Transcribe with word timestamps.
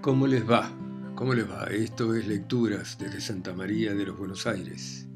¿cómo 0.00 0.26
les 0.26 0.48
va? 0.48 0.70
¿Cómo 1.14 1.34
les 1.34 1.48
va? 1.48 1.64
Esto 1.64 2.14
es 2.14 2.26
Lecturas 2.26 2.96
desde 2.98 3.20
Santa 3.20 3.52
María 3.52 3.94
de 3.94 4.06
los 4.06 4.16
Buenos 4.16 4.46
Aires, 4.46 5.06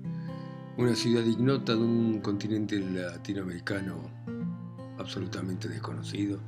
una 0.76 0.94
ciudad 0.94 1.24
ignota 1.24 1.72
de 1.72 1.78
un 1.78 2.20
continente 2.20 2.78
latinoamericano 2.78 4.10
absolutamente 4.98 5.68
desconocido. 5.68 6.38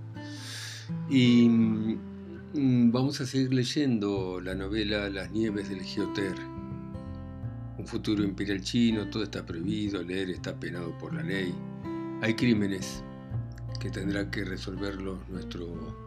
Y 1.09 1.49
mm, 1.49 2.93
vamos 2.93 3.21
a 3.23 3.27
seguir 3.27 3.55
leyendo 3.55 4.39
la 4.41 4.55
novela 4.55 5.09
Las 5.09 5.31
nieves 5.31 5.71
del 5.71 5.83
Geoter. 5.83 6.35
Un 7.79 7.87
futuro 7.87 8.23
imperial 8.23 8.61
chino, 8.61 9.09
todo 9.09 9.23
está 9.23 9.47
prohibido, 9.47 10.03
leer 10.03 10.31
está 10.31 10.55
penado 10.59 10.97
por 10.99 11.15
la 11.15 11.23
ley. 11.23 11.55
Hay 12.21 12.35
crímenes 12.35 13.03
que 13.81 13.91
tendrá 13.91 14.31
que 14.31 14.45
resolverlos 14.45 15.27
nuestro 15.29 16.06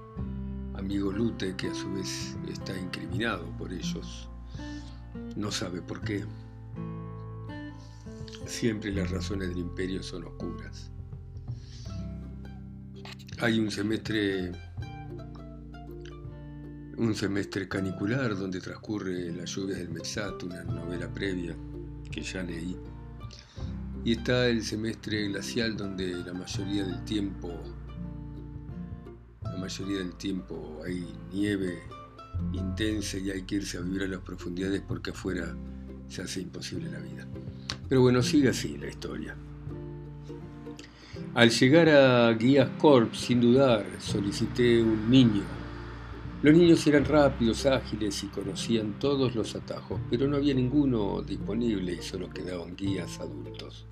amigo 0.89 1.11
Lute, 1.11 1.55
que 1.55 1.67
a 1.67 1.75
su 1.75 1.93
vez 1.93 2.35
está 2.47 2.75
incriminado 2.75 3.45
por 3.59 3.71
ellos, 3.71 4.27
no 5.35 5.51
sabe 5.51 5.83
por 5.83 6.01
qué. 6.01 6.25
Siempre 8.47 8.91
las 8.91 9.11
razones 9.11 9.49
del 9.49 9.59
imperio 9.59 10.01
son 10.01 10.23
oscuras. 10.23 10.89
Hay 13.39 13.59
un 13.59 13.69
semestre 13.69 14.51
un 16.97 17.13
semestre 17.13 17.69
canicular 17.69 18.35
donde 18.35 18.59
transcurre 18.59 19.31
Las 19.31 19.51
lluvias 19.51 19.77
del 19.77 19.89
Mexat, 19.89 20.41
una 20.41 20.63
novela 20.63 21.07
previa 21.13 21.55
que 22.11 22.23
ya 22.23 22.41
leí. 22.41 22.75
Y 24.03 24.13
está 24.13 24.47
el 24.47 24.63
semestre 24.63 25.27
glacial 25.27 25.77
donde 25.77 26.07
la 26.25 26.33
mayoría 26.33 26.83
del 26.83 27.05
tiempo 27.05 27.53
mayoría 29.69 29.99
del 29.99 30.15
tiempo 30.15 30.81
hay 30.83 31.05
nieve 31.31 31.83
intensa 32.53 33.19
y 33.19 33.29
hay 33.29 33.43
que 33.43 33.57
irse 33.57 33.77
a 33.77 33.81
vivir 33.81 34.01
a 34.01 34.07
las 34.07 34.21
profundidades 34.21 34.81
porque 34.81 35.11
afuera 35.11 35.55
se 36.07 36.23
hace 36.23 36.41
imposible 36.41 36.89
la 36.89 36.97
vida. 36.97 37.27
Pero 37.87 38.01
bueno, 38.01 38.23
sigue 38.23 38.49
así 38.49 38.79
la 38.79 38.87
historia. 38.87 39.35
Al 41.35 41.51
llegar 41.51 41.87
a 41.89 42.33
Guías 42.33 42.69
Corp, 42.79 43.13
sin 43.13 43.41
dudar, 43.41 43.85
solicité 43.99 44.81
un 44.81 45.07
niño. 45.07 45.43
Los 46.41 46.57
niños 46.57 46.87
eran 46.87 47.05
rápidos, 47.05 47.67
ágiles 47.67 48.23
y 48.23 48.27
conocían 48.27 48.97
todos 48.97 49.35
los 49.35 49.55
atajos, 49.55 50.01
pero 50.09 50.27
no 50.27 50.37
había 50.37 50.55
ninguno 50.55 51.21
disponible 51.21 51.93
y 51.93 52.01
solo 52.01 52.31
quedaban 52.31 52.75
guías 52.75 53.19
adultos. 53.19 53.85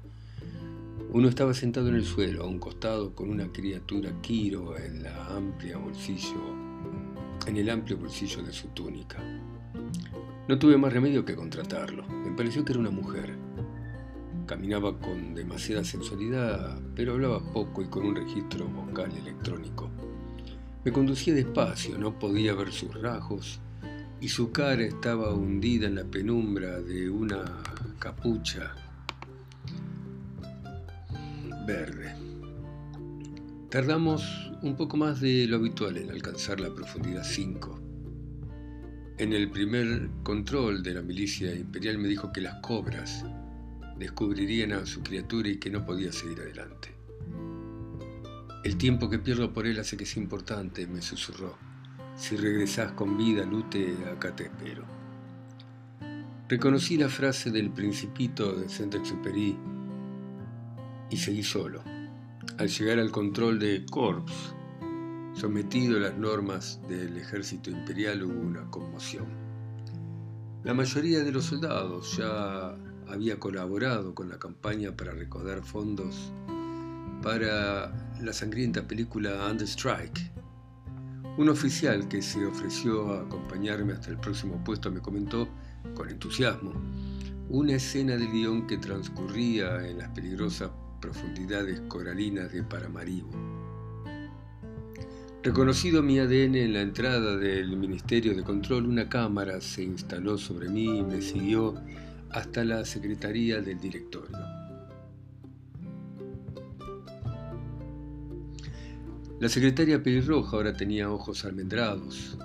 Uno 1.09 1.29
estaba 1.29 1.53
sentado 1.53 1.87
en 1.87 1.95
el 1.95 2.03
suelo, 2.03 2.43
a 2.43 2.47
un 2.47 2.59
costado, 2.59 3.15
con 3.15 3.29
una 3.29 3.49
criatura 3.49 4.11
Kiro 4.21 4.77
en 4.77 5.03
la 5.03 5.27
amplia 5.27 5.77
bolsillo, 5.77 6.53
en 7.47 7.55
el 7.55 7.69
amplio 7.69 7.97
bolsillo 7.97 8.43
de 8.43 8.51
su 8.51 8.67
túnica. 8.67 9.17
No 10.49 10.59
tuve 10.59 10.77
más 10.77 10.91
remedio 10.91 11.23
que 11.23 11.35
contratarlo. 11.35 12.05
Me 12.07 12.35
pareció 12.35 12.65
que 12.65 12.73
era 12.73 12.81
una 12.81 12.91
mujer. 12.91 13.35
Caminaba 14.45 14.99
con 14.99 15.33
demasiada 15.33 15.85
sensualidad, 15.85 16.77
pero 16.93 17.13
hablaba 17.13 17.53
poco 17.53 17.81
y 17.81 17.87
con 17.87 18.05
un 18.05 18.15
registro 18.15 18.67
vocal 18.67 19.11
electrónico. 19.15 19.89
Me 20.83 20.91
conducía 20.91 21.33
despacio, 21.33 21.97
no 21.97 22.19
podía 22.19 22.53
ver 22.53 22.73
sus 22.73 22.93
rasgos 23.01 23.61
y 24.19 24.27
su 24.27 24.51
cara 24.51 24.83
estaba 24.83 25.33
hundida 25.33 25.87
en 25.87 25.95
la 25.95 26.03
penumbra 26.03 26.81
de 26.81 27.09
una 27.09 27.45
capucha 27.97 28.75
verde. 31.67 32.15
Tardamos 33.69 34.23
un 34.61 34.77
poco 34.77 34.95
más 34.95 35.19
de 35.19 35.45
lo 35.47 35.57
habitual 35.57 35.97
en 35.97 36.09
alcanzar 36.09 36.61
la 36.61 36.73
profundidad 36.73 37.25
5. 37.25 37.81
En 39.17 39.33
el 39.33 39.51
primer 39.51 40.09
control 40.23 40.81
de 40.81 40.93
la 40.93 41.01
milicia 41.01 41.53
imperial 41.53 41.97
me 41.97 42.07
dijo 42.07 42.31
que 42.31 42.39
las 42.39 42.61
cobras 42.61 43.25
descubrirían 43.99 44.71
a 44.71 44.85
su 44.85 45.03
criatura 45.03 45.49
y 45.49 45.57
que 45.57 45.69
no 45.69 45.85
podía 45.85 46.13
seguir 46.13 46.39
adelante. 46.39 46.95
El 48.63 48.77
tiempo 48.77 49.09
que 49.09 49.19
pierdo 49.19 49.51
por 49.51 49.67
él 49.67 49.77
hace 49.79 49.97
que 49.97 50.05
sea 50.05 50.23
importante, 50.23 50.87
me 50.87 51.01
susurró. 51.01 51.57
Si 52.15 52.37
regresás 52.37 52.93
con 52.93 53.17
vida, 53.17 53.45
Lute, 53.45 53.93
acá 54.09 54.33
te 54.33 54.45
espero. 54.45 54.85
Reconocí 56.47 56.95
la 56.95 57.09
frase 57.09 57.51
del 57.51 57.71
principito 57.71 58.53
de 58.53 58.69
Saint-Exupéry 58.69 59.57
y 61.09 61.17
seguí 61.17 61.43
solo. 61.43 61.81
Al 62.57 62.67
llegar 62.69 62.99
al 62.99 63.11
control 63.11 63.59
de 63.59 63.85
Corps, 63.89 64.55
sometido 65.33 65.97
a 65.97 66.01
las 66.01 66.17
normas 66.17 66.79
del 66.87 67.17
ejército 67.17 67.69
imperial, 67.69 68.23
hubo 68.23 68.39
una 68.39 68.69
conmoción. 68.71 69.27
La 70.63 70.73
mayoría 70.73 71.23
de 71.23 71.31
los 71.31 71.45
soldados 71.45 72.17
ya 72.17 72.75
había 73.07 73.39
colaborado 73.39 74.13
con 74.13 74.29
la 74.29 74.39
campaña 74.39 74.95
para 74.95 75.11
recaudar 75.11 75.63
fondos 75.63 76.33
para 77.21 77.93
la 78.21 78.33
sangrienta 78.33 78.87
película 78.87 79.47
Under 79.49 79.67
Strike. 79.67 80.31
Un 81.37 81.49
oficial 81.49 82.07
que 82.07 82.21
se 82.21 82.45
ofreció 82.45 83.13
a 83.13 83.21
acompañarme 83.21 83.93
hasta 83.93 84.09
el 84.09 84.17
próximo 84.17 84.63
puesto 84.63 84.91
me 84.91 85.01
comentó 85.01 85.47
con 85.93 86.09
entusiasmo 86.09 86.73
una 87.49 87.73
escena 87.73 88.17
del 88.17 88.29
guion 88.29 88.67
que 88.67 88.77
transcurría 88.77 89.87
en 89.87 89.99
las 89.99 90.09
peligrosas 90.09 90.69
profundidades 90.99 91.81
coralinas 91.87 92.51
de 92.51 92.63
Paramaribo. 92.63 93.29
Reconocido 95.43 96.03
mi 96.03 96.19
ADN 96.19 96.55
en 96.55 96.73
la 96.73 96.81
entrada 96.81 97.37
del 97.37 97.77
Ministerio 97.77 98.35
de 98.35 98.43
Control, 98.43 98.85
una 98.85 99.07
cámara 99.07 99.61
se 99.61 99.83
instaló 99.83 100.37
sobre 100.37 100.67
mí 100.67 100.99
y 100.99 101.03
me 101.03 101.21
siguió 101.21 101.75
hasta 102.31 102.65
la 102.65 102.83
Secretaría 102.83 103.61
del 103.61 103.79
Directorio. 103.79 104.37
La 109.39 109.49
secretaria 109.49 110.01
pelirroja 110.01 110.57
ahora 110.57 110.73
tenía 110.73 111.11
ojos 111.11 111.45
almendrados. 111.45 112.37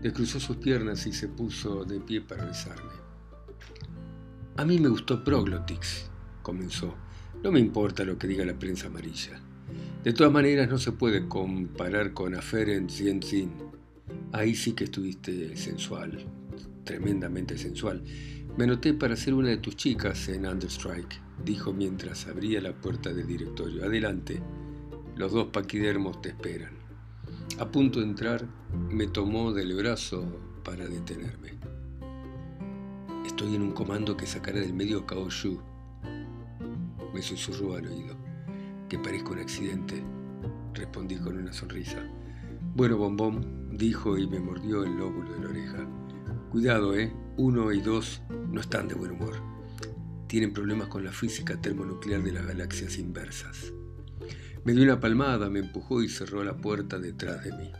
Descruzó 0.00 0.38
sus 0.38 0.58
piernas 0.58 1.04
y 1.06 1.12
se 1.12 1.26
puso 1.26 1.84
de 1.84 1.98
pie 1.98 2.20
para 2.20 2.44
besarme. 2.44 2.92
A 4.56 4.64
mí 4.64 4.78
me 4.78 4.88
gustó 4.88 5.24
Proglotix, 5.24 6.08
comenzó. 6.42 6.94
No 7.44 7.52
me 7.52 7.60
importa 7.60 8.04
lo 8.04 8.16
que 8.16 8.26
diga 8.26 8.42
la 8.46 8.58
prensa 8.58 8.86
amarilla. 8.86 9.38
De 10.02 10.14
todas 10.14 10.32
maneras 10.32 10.66
no 10.70 10.78
se 10.78 10.92
puede 10.92 11.28
comparar 11.28 12.14
con 12.14 12.34
Aferen 12.34 12.88
Zienzin. 12.88 13.52
Ahí 14.32 14.54
sí 14.54 14.72
que 14.72 14.84
estuviste 14.84 15.54
sensual, 15.54 16.24
tremendamente 16.84 17.58
sensual. 17.58 18.02
Me 18.56 18.64
anoté 18.64 18.94
para 18.94 19.14
ser 19.14 19.34
una 19.34 19.50
de 19.50 19.58
tus 19.58 19.76
chicas 19.76 20.26
en 20.30 20.46
Understrike, 20.46 21.20
dijo 21.44 21.74
mientras 21.74 22.26
abría 22.26 22.62
la 22.62 22.72
puerta 22.72 23.12
del 23.12 23.26
directorio. 23.26 23.84
Adelante, 23.84 24.40
los 25.14 25.32
dos 25.32 25.48
paquidermos 25.48 26.22
te 26.22 26.30
esperan. 26.30 26.72
A 27.58 27.70
punto 27.70 28.00
de 28.00 28.06
entrar, 28.06 28.46
me 28.90 29.06
tomó 29.06 29.52
del 29.52 29.74
brazo 29.74 30.24
para 30.64 30.88
detenerme. 30.88 31.58
Estoy 33.26 33.54
en 33.54 33.60
un 33.60 33.72
comando 33.72 34.16
que 34.16 34.24
sacará 34.24 34.60
del 34.60 34.72
medio 34.72 35.04
Kao 35.04 35.28
me 37.14 37.22
susurró 37.22 37.76
al 37.76 37.86
oído. 37.86 38.16
Que 38.88 38.98
parezca 38.98 39.30
un 39.30 39.38
accidente, 39.38 40.02
respondí 40.74 41.16
con 41.16 41.38
una 41.38 41.52
sonrisa. 41.52 42.04
Bueno, 42.74 42.98
bombón, 42.98 43.70
dijo 43.72 44.18
y 44.18 44.26
me 44.26 44.40
mordió 44.40 44.82
el 44.82 44.96
lóbulo 44.96 45.32
de 45.32 45.40
la 45.40 45.48
oreja. 45.48 45.88
Cuidado, 46.50 46.94
¿eh? 46.96 47.12
Uno 47.36 47.72
y 47.72 47.80
dos 47.80 48.20
no 48.50 48.60
están 48.60 48.88
de 48.88 48.94
buen 48.94 49.12
humor. 49.12 49.34
Tienen 50.26 50.52
problemas 50.52 50.88
con 50.88 51.04
la 51.04 51.12
física 51.12 51.60
termonuclear 51.60 52.22
de 52.22 52.32
las 52.32 52.46
galaxias 52.46 52.98
inversas. 52.98 53.72
Me 54.64 54.72
dio 54.72 54.82
una 54.82 54.98
palmada, 54.98 55.48
me 55.48 55.60
empujó 55.60 56.02
y 56.02 56.08
cerró 56.08 56.42
la 56.42 56.56
puerta 56.56 56.98
detrás 56.98 57.44
de 57.44 57.52
mí. 57.52 57.70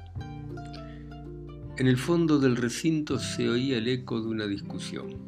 En 1.77 1.89
el 1.89 1.97
fondo 1.97 2.39
del 2.39 2.57
recinto 2.57 3.19
se 3.19 3.49
oía 3.49 3.79
el 3.79 3.89
eco 3.89 4.21
de 4.21 4.29
una 4.29 4.47
discusión. 4.47 5.27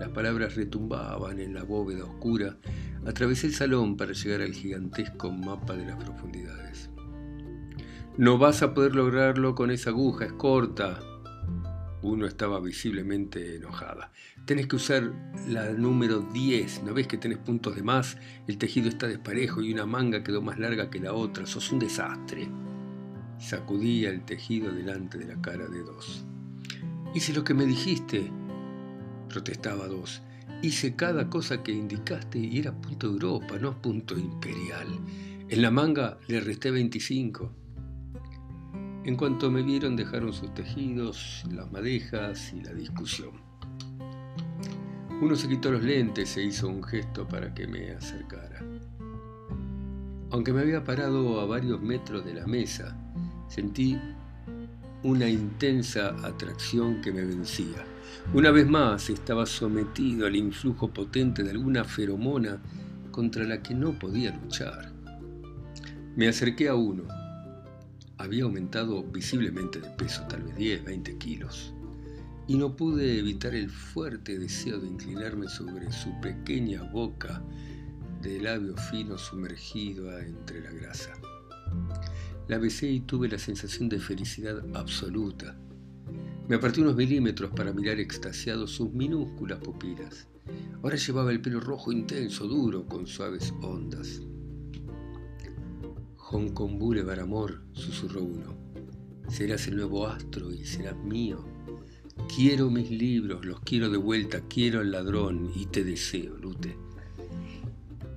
Las 0.00 0.08
palabras 0.08 0.54
retumbaban 0.54 1.38
en 1.38 1.54
la 1.54 1.64
bóveda 1.64 2.04
oscura 2.04 2.56
Atravesé 3.06 3.48
el 3.48 3.54
salón 3.54 3.96
para 3.96 4.12
llegar 4.12 4.40
al 4.40 4.52
gigantesco 4.52 5.30
mapa 5.30 5.74
de 5.74 5.84
las 5.84 6.02
profundidades. 6.02 6.90
No 8.16 8.38
vas 8.38 8.62
a 8.62 8.72
poder 8.72 8.94
lograrlo 8.94 9.54
con 9.54 9.70
esa 9.70 9.90
aguja, 9.90 10.24
es 10.24 10.32
corta. 10.32 11.00
Uno 12.00 12.26
estaba 12.26 12.60
visiblemente 12.60 13.56
enojada. 13.56 14.10
Tenés 14.46 14.68
que 14.68 14.76
usar 14.76 15.12
la 15.48 15.72
número 15.72 16.20
10. 16.20 16.84
¿No 16.84 16.94
ves 16.94 17.06
que 17.06 17.18
tenés 17.18 17.38
puntos 17.38 17.76
de 17.76 17.82
más? 17.82 18.16
El 18.46 18.56
tejido 18.56 18.88
está 18.88 19.06
desparejo 19.06 19.62
y 19.62 19.72
una 19.72 19.84
manga 19.84 20.22
quedó 20.22 20.40
más 20.40 20.58
larga 20.58 20.90
que 20.90 21.00
la 21.00 21.12
otra. 21.12 21.44
Sos 21.44 21.72
un 21.72 21.80
desastre. 21.80 22.48
Sacudía 23.38 24.10
el 24.10 24.24
tejido 24.24 24.72
delante 24.72 25.18
de 25.18 25.26
la 25.26 25.40
cara 25.42 25.66
de 25.66 25.80
dos. 25.80 26.24
Hice 27.14 27.32
lo 27.32 27.44
que 27.44 27.54
me 27.54 27.66
dijiste, 27.66 28.30
protestaba 29.28 29.88
dos. 29.88 30.22
Hice 30.64 30.96
cada 30.96 31.28
cosa 31.28 31.62
que 31.62 31.72
indicaste 31.72 32.38
y 32.38 32.58
era 32.58 32.72
punto 32.72 33.06
Europa, 33.06 33.58
no 33.60 33.82
punto 33.82 34.16
imperial. 34.16 34.86
En 35.50 35.60
la 35.60 35.70
manga 35.70 36.18
le 36.26 36.40
resté 36.40 36.70
25. 36.70 37.52
En 39.04 39.14
cuanto 39.14 39.50
me 39.50 39.62
vieron 39.62 39.94
dejaron 39.94 40.32
sus 40.32 40.54
tejidos, 40.54 41.44
las 41.52 41.70
madejas 41.70 42.54
y 42.54 42.62
la 42.62 42.72
discusión. 42.72 43.32
Uno 45.20 45.36
se 45.36 45.50
quitó 45.50 45.70
los 45.70 45.82
lentes 45.82 46.34
e 46.38 46.44
hizo 46.44 46.66
un 46.66 46.82
gesto 46.82 47.28
para 47.28 47.52
que 47.52 47.66
me 47.66 47.90
acercara. 47.90 48.64
Aunque 50.30 50.54
me 50.54 50.62
había 50.62 50.82
parado 50.82 51.42
a 51.42 51.44
varios 51.44 51.82
metros 51.82 52.24
de 52.24 52.32
la 52.32 52.46
mesa, 52.46 52.96
sentí 53.48 54.00
una 55.02 55.28
intensa 55.28 56.16
atracción 56.26 57.02
que 57.02 57.12
me 57.12 57.22
vencía. 57.22 57.84
Una 58.32 58.50
vez 58.50 58.66
más 58.66 59.10
estaba 59.10 59.46
sometido 59.46 60.26
al 60.26 60.36
influjo 60.36 60.88
potente 60.92 61.42
de 61.42 61.50
alguna 61.50 61.84
feromona 61.84 62.60
contra 63.10 63.44
la 63.44 63.62
que 63.62 63.74
no 63.74 63.98
podía 63.98 64.36
luchar. 64.36 64.92
Me 66.16 66.28
acerqué 66.28 66.68
a 66.68 66.74
uno. 66.74 67.04
Había 68.18 68.44
aumentado 68.44 69.02
visiblemente 69.02 69.80
de 69.80 69.90
peso, 69.90 70.22
tal 70.28 70.42
vez 70.42 70.56
10, 70.56 70.84
20 70.84 71.18
kilos, 71.18 71.74
y 72.46 72.56
no 72.56 72.76
pude 72.76 73.18
evitar 73.18 73.54
el 73.54 73.70
fuerte 73.70 74.38
deseo 74.38 74.78
de 74.78 74.88
inclinarme 74.88 75.48
sobre 75.48 75.90
su 75.92 76.20
pequeña 76.20 76.82
boca 76.82 77.42
de 78.22 78.40
labio 78.40 78.76
fino 78.76 79.18
sumergido 79.18 80.18
entre 80.18 80.60
la 80.60 80.70
grasa. 80.70 81.12
La 82.48 82.58
besé 82.58 82.90
y 82.90 83.00
tuve 83.00 83.28
la 83.28 83.38
sensación 83.38 83.88
de 83.88 83.98
felicidad 83.98 84.62
absoluta. 84.74 85.56
Me 86.46 86.56
aparté 86.56 86.82
unos 86.82 86.94
milímetros 86.94 87.50
para 87.52 87.72
mirar 87.72 87.98
extasiado 87.98 88.66
sus 88.66 88.92
minúsculas 88.92 89.60
pupilas. 89.60 90.28
Ahora 90.82 90.96
llevaba 90.96 91.32
el 91.32 91.40
pelo 91.40 91.58
rojo 91.58 91.90
intenso, 91.90 92.46
duro, 92.46 92.86
con 92.86 93.06
suaves 93.06 93.54
ondas. 93.62 94.20
Hong 96.16 96.50
Kong 96.50 96.78
Boulevard, 96.78 97.20
amor, 97.20 97.62
susurró 97.72 98.22
uno. 98.22 98.54
Serás 99.28 99.66
el 99.68 99.76
nuevo 99.76 100.06
astro 100.06 100.52
y 100.52 100.66
serás 100.66 100.96
mío. 100.98 101.46
Quiero 102.34 102.70
mis 102.70 102.90
libros, 102.90 103.44
los 103.46 103.60
quiero 103.60 103.88
de 103.88 103.96
vuelta, 103.96 104.42
quiero 104.46 104.80
al 104.80 104.92
ladrón 104.92 105.50
y 105.54 105.64
te 105.66 105.82
deseo, 105.82 106.36
Lute. 106.36 106.76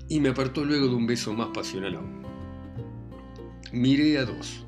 Y 0.09 0.19
me 0.19 0.30
apartó 0.30 0.65
luego 0.65 0.88
de 0.88 0.95
un 0.95 1.07
beso 1.07 1.33
más 1.33 1.50
pasional 1.53 1.95
aún. 1.95 2.23
Miré 3.71 4.18
a 4.18 4.25
dos. 4.25 4.66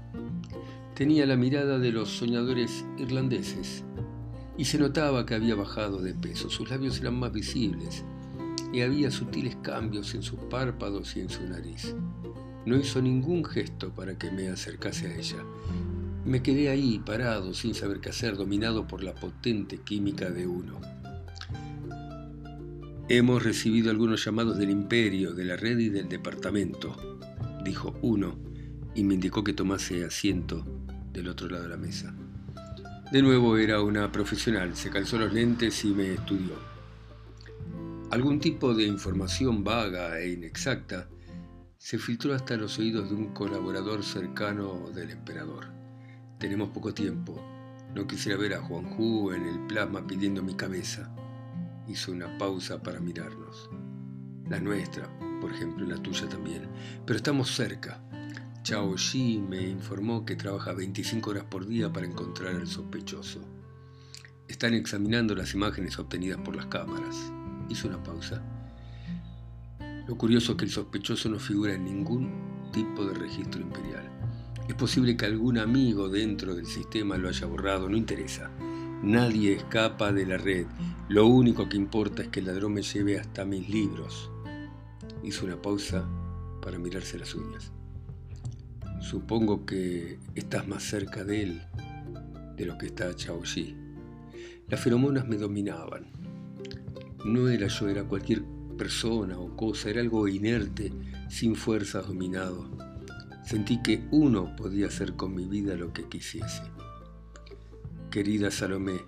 Tenía 1.00 1.26
la 1.26 1.38
mirada 1.38 1.80
de 1.80 1.94
los 1.94 2.10
soñadores 2.10 2.84
irlandeses 2.98 3.86
y 4.58 4.66
se 4.66 4.78
notaba 4.78 5.26
que 5.26 5.34
había 5.34 5.56
bajado 5.56 6.02
de 6.02 6.14
peso. 6.14 6.50
Sus 6.50 6.70
labios 6.70 7.00
eran 7.00 7.18
más 7.18 7.32
visibles 7.32 8.04
y 8.74 8.82
había 8.82 9.10
sutiles 9.10 9.56
cambios 9.62 10.14
en 10.14 10.24
sus 10.24 10.38
párpados 10.50 11.16
y 11.16 11.22
en 11.22 11.30
su 11.30 11.42
nariz. 11.48 11.96
No 12.66 12.76
hizo 12.76 13.02
ningún 13.02 13.46
gesto 13.46 13.96
para 13.96 14.18
que 14.18 14.30
me 14.30 14.50
acercase 14.50 15.08
a 15.08 15.16
ella. 15.16 15.38
Me 16.26 16.44
quedé 16.44 16.68
ahí, 16.68 17.00
parado, 17.00 17.54
sin 17.54 17.76
saber 17.76 18.02
qué 18.02 18.10
hacer, 18.10 18.36
dominado 18.36 18.86
por 18.86 19.02
la 19.02 19.16
potente 19.16 19.78
química 19.78 20.30
de 20.30 20.48
uno. 20.48 20.82
Hemos 23.08 23.42
recibido 23.42 23.90
algunos 23.90 24.26
llamados 24.26 24.58
del 24.58 24.70
imperio, 24.70 25.34
de 25.34 25.46
la 25.46 25.56
red 25.56 25.80
y 25.80 25.88
del 25.88 26.10
departamento, 26.10 26.94
dijo 27.64 27.98
uno 28.02 28.49
y 28.96 29.04
me 29.04 29.16
indicó 29.16 29.44
que 29.44 29.54
tomase 29.54 30.04
asiento 30.04 30.66
del 31.12 31.28
otro 31.28 31.50
lado 31.50 31.64
de 31.64 31.70
la 31.70 31.78
mesa. 31.78 32.14
De 33.12 33.22
nuevo 33.22 33.58
era 33.58 33.82
una 33.82 34.12
profesional, 34.12 34.76
se 34.76 34.90
calzó 34.90 35.18
los 35.18 35.34
lentes 35.34 35.84
y 35.84 35.90
me 35.90 36.14
estudió. 36.14 36.54
Algún 38.12 38.40
tipo 38.40 38.74
de 38.74 38.86
información 38.86 39.64
vaga 39.64 40.20
e 40.20 40.32
inexacta 40.32 41.08
se 41.78 41.98
filtró 41.98 42.34
hasta 42.34 42.58
los 42.58 42.78
oídos 42.78 43.10
de 43.10 43.16
un 43.16 43.34
colaborador 43.34 44.04
cercano 44.04 44.90
del 44.94 45.12
emperador. 45.12 45.68
Tenemos 46.38 46.70
poco 46.70 46.94
tiempo. 46.94 47.42
No 47.96 48.06
quisiera 48.06 48.38
ver 48.38 48.54
a 48.54 48.62
Juan 48.62 48.94
Hu 48.98 49.32
en 49.32 49.46
el 49.46 49.60
plasma 49.68 50.06
pidiendo 50.06 50.44
mi 50.44 50.56
cabeza. 50.56 51.10
Hizo 51.88 52.12
una 52.12 52.38
pausa 52.38 52.84
para 52.84 53.00
mirarnos. 53.00 53.70
La 54.50 54.60
nuestra, 54.60 55.10
por 55.40 55.54
ejemplo, 55.54 55.86
la 55.86 55.98
tuya 55.98 56.28
también. 56.28 56.68
Pero 57.06 57.18
estamos 57.18 57.56
cerca. 57.56 58.04
Chao 58.62 58.98
Shi 58.98 59.40
me 59.40 59.62
informó 59.62 60.26
que 60.26 60.36
trabaja 60.36 60.74
25 60.74 61.30
horas 61.30 61.46
por 61.46 61.66
día 61.66 61.92
para 61.92 62.06
encontrar 62.06 62.56
al 62.56 62.68
sospechoso. 62.68 63.40
Están 64.48 64.74
examinando 64.74 65.34
las 65.34 65.54
imágenes 65.54 65.98
obtenidas 65.98 66.40
por 66.42 66.56
las 66.56 66.66
cámaras. 66.66 67.32
Hizo 67.70 67.88
una 67.88 68.04
pausa. 68.04 68.44
Lo 70.08 70.18
curioso 70.18 70.52
es 70.52 70.58
que 70.58 70.66
el 70.66 70.72
sospechoso 70.72 71.30
no 71.30 71.40
figura 71.40 71.74
en 71.74 71.86
ningún 71.86 72.70
tipo 72.74 73.06
de 73.06 73.14
registro 73.14 73.62
imperial. 73.62 74.10
Es 74.68 74.76
posible 74.76 75.16
que 75.16 75.26
algún 75.26 75.58
amigo 75.58 76.10
dentro 76.10 76.54
del 76.54 76.66
sistema 76.66 77.18
lo 77.18 77.30
haya 77.30 77.48
borrado, 77.48 77.88
no 77.90 77.96
interesa. 77.96 78.52
Nadie 79.02 79.54
escapa 79.54 80.12
de 80.12 80.26
la 80.26 80.38
red. 80.38 80.68
Lo 81.08 81.28
único 81.28 81.70
que 81.70 81.78
importa 81.78 82.24
es 82.24 82.28
que 82.28 82.42
el 82.42 82.48
ladrón 82.48 82.74
me 82.74 82.84
lleve 82.84 83.18
hasta 83.18 83.46
mis 83.46 83.70
libros. 83.70 84.30
Hizo 85.24 85.46
una 85.46 85.60
pausa 85.60 86.08
para 86.62 86.78
mirarse 86.78 87.18
las 87.18 87.34
uñas. 87.34 87.72
Supongo 89.10 89.66
que 89.66 90.20
estás 90.36 90.68
más 90.68 90.84
cerca 90.84 91.24
de 91.24 91.42
él 91.42 91.62
de 92.56 92.66
lo 92.68 92.78
que 92.78 92.86
está 92.86 93.16
Chao 93.16 93.44
Yi. 93.44 93.76
Las 94.68 94.82
feromonas 94.82 95.28
me 95.28 95.36
dominaban. 95.36 96.12
No 97.26 97.50
era 97.50 97.66
yo, 97.66 97.90
era 97.90 98.04
cualquier 98.04 98.44
persona 98.78 99.40
o 99.40 99.58
cosa, 99.58 99.90
era 99.90 100.02
algo 100.02 100.28
inerte, 100.28 100.94
sin 101.28 101.56
fuerzas 101.56 102.06
dominado. 102.06 102.70
Sentí 103.44 103.82
que 103.82 104.08
uno 104.12 104.56
podía 104.56 104.86
hacer 104.86 105.16
con 105.16 105.34
mi 105.34 105.48
vida 105.48 105.74
lo 105.74 105.92
que 105.92 106.08
quisiese. 106.08 106.62
Querida 108.12 108.52
Salomé, 108.52 109.02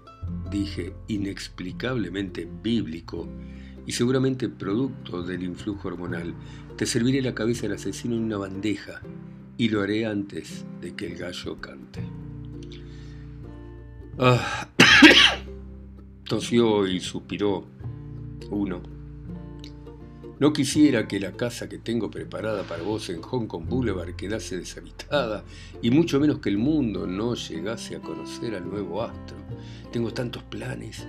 dije, 0.50 0.96
inexplicablemente 1.10 2.50
bíblico 2.64 3.30
y 3.86 3.92
seguramente 3.92 4.50
producto 4.50 5.22
del 5.22 5.44
influjo 5.44 5.90
hormonal, 5.90 6.34
te 6.76 6.88
serviré 6.88 7.22
la 7.22 7.36
cabeza 7.36 7.68
del 7.68 7.74
asesino 7.74 8.16
en 8.16 8.24
una 8.24 8.38
bandeja 8.38 9.04
y 9.62 9.70
lo 9.70 9.84
haré 9.84 10.08
antes 10.08 10.66
de 10.82 10.96
que 10.96 11.06
el 11.06 11.20
gallo 11.20 11.62
cante. 11.62 12.02
Ah. 14.18 14.68
Tosió 16.28 16.88
y 16.88 17.00
suspiró 17.00 17.68
uno. 18.50 18.82
No 20.40 20.52
quisiera 20.52 21.08
que 21.08 21.20
la 21.20 21.34
casa 21.34 21.70
que 21.70 21.78
tengo 21.78 22.10
preparada 22.10 22.64
para 22.64 22.82
vos 22.82 23.08
en 23.12 23.22
Hong 23.22 23.46
Kong 23.46 23.68
Boulevard 23.70 24.16
quedase 24.16 24.58
deshabitada 24.58 25.44
y 25.80 25.92
mucho 25.92 26.20
menos 26.20 26.40
que 26.40 26.50
el 26.50 26.58
mundo 26.58 27.06
no 27.06 27.36
llegase 27.36 27.96
a 27.96 28.00
conocer 28.00 28.56
al 28.56 28.68
nuevo 28.68 29.04
astro. 29.04 29.38
Tengo 29.92 30.12
tantos 30.12 30.42
planes. 30.42 31.06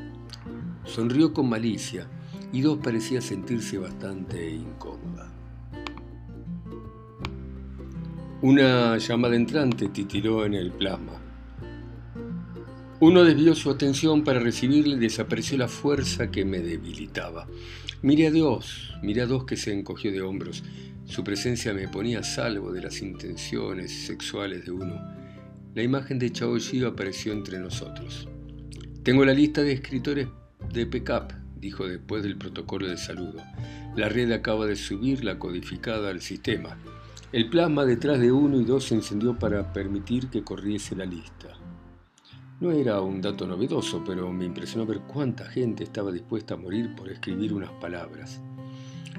Sonrió 0.84 1.32
con 1.32 1.48
malicia 1.48 2.06
y 2.52 2.60
dos 2.60 2.76
parecía 2.82 3.22
sentirse 3.22 3.78
bastante 3.78 4.50
incómoda. 4.50 5.31
Una 8.42 8.98
llamada 8.98 9.36
entrante 9.36 9.88
titiló 9.90 10.44
en 10.44 10.54
el 10.54 10.72
plasma. 10.72 11.12
Uno 12.98 13.22
desvió 13.22 13.54
su 13.54 13.70
atención 13.70 14.24
para 14.24 14.40
recibirle 14.40 14.96
y 14.96 14.98
desapareció 14.98 15.56
la 15.58 15.68
fuerza 15.68 16.28
que 16.32 16.44
me 16.44 16.58
debilitaba. 16.58 17.46
Miré 18.02 18.26
a 18.26 18.30
Dios, 18.32 18.94
miré 19.00 19.22
a 19.22 19.26
Dios 19.26 19.44
que 19.44 19.56
se 19.56 19.72
encogió 19.72 20.10
de 20.10 20.22
hombros. 20.22 20.64
Su 21.04 21.22
presencia 21.22 21.72
me 21.72 21.86
ponía 21.86 22.18
a 22.18 22.24
salvo 22.24 22.72
de 22.72 22.82
las 22.82 23.00
intenciones 23.00 24.06
sexuales 24.06 24.64
de 24.64 24.72
uno. 24.72 25.00
La 25.76 25.84
imagen 25.84 26.18
de 26.18 26.32
Chao 26.32 26.56
Yi 26.56 26.84
apareció 26.84 27.32
entre 27.32 27.60
nosotros. 27.60 28.28
Tengo 29.04 29.24
la 29.24 29.34
lista 29.34 29.62
de 29.62 29.70
escritores 29.70 30.26
de 30.72 30.84
PECAP, 30.86 31.30
dijo 31.60 31.86
después 31.86 32.24
del 32.24 32.36
protocolo 32.38 32.88
de 32.88 32.96
saludo. 32.96 33.40
La 33.94 34.08
red 34.08 34.32
acaba 34.32 34.66
de 34.66 34.74
subir 34.74 35.22
la 35.22 35.38
codificada 35.38 36.10
al 36.10 36.20
sistema. 36.20 36.76
El 37.32 37.48
plasma 37.48 37.86
detrás 37.86 38.20
de 38.20 38.30
uno 38.30 38.60
y 38.60 38.64
dos 38.64 38.84
se 38.84 38.94
encendió 38.94 39.38
para 39.38 39.72
permitir 39.72 40.28
que 40.28 40.44
corriese 40.44 40.94
la 40.94 41.06
lista. 41.06 41.48
No 42.60 42.72
era 42.72 43.00
un 43.00 43.22
dato 43.22 43.46
novedoso, 43.46 44.02
pero 44.04 44.30
me 44.30 44.44
impresionó 44.44 44.84
ver 44.84 45.00
cuánta 45.00 45.46
gente 45.46 45.82
estaba 45.82 46.12
dispuesta 46.12 46.52
a 46.52 46.58
morir 46.58 46.94
por 46.94 47.08
escribir 47.08 47.54
unas 47.54 47.70
palabras. 47.72 48.42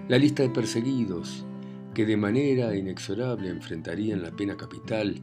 La 0.08 0.20
lista 0.20 0.44
de 0.44 0.52
perseguidos, 0.52 1.44
que 1.96 2.06
de 2.06 2.16
manera 2.16 2.76
inexorable 2.76 3.50
enfrentarían 3.50 4.22
la 4.22 4.30
pena 4.30 4.56
capital 4.56 5.20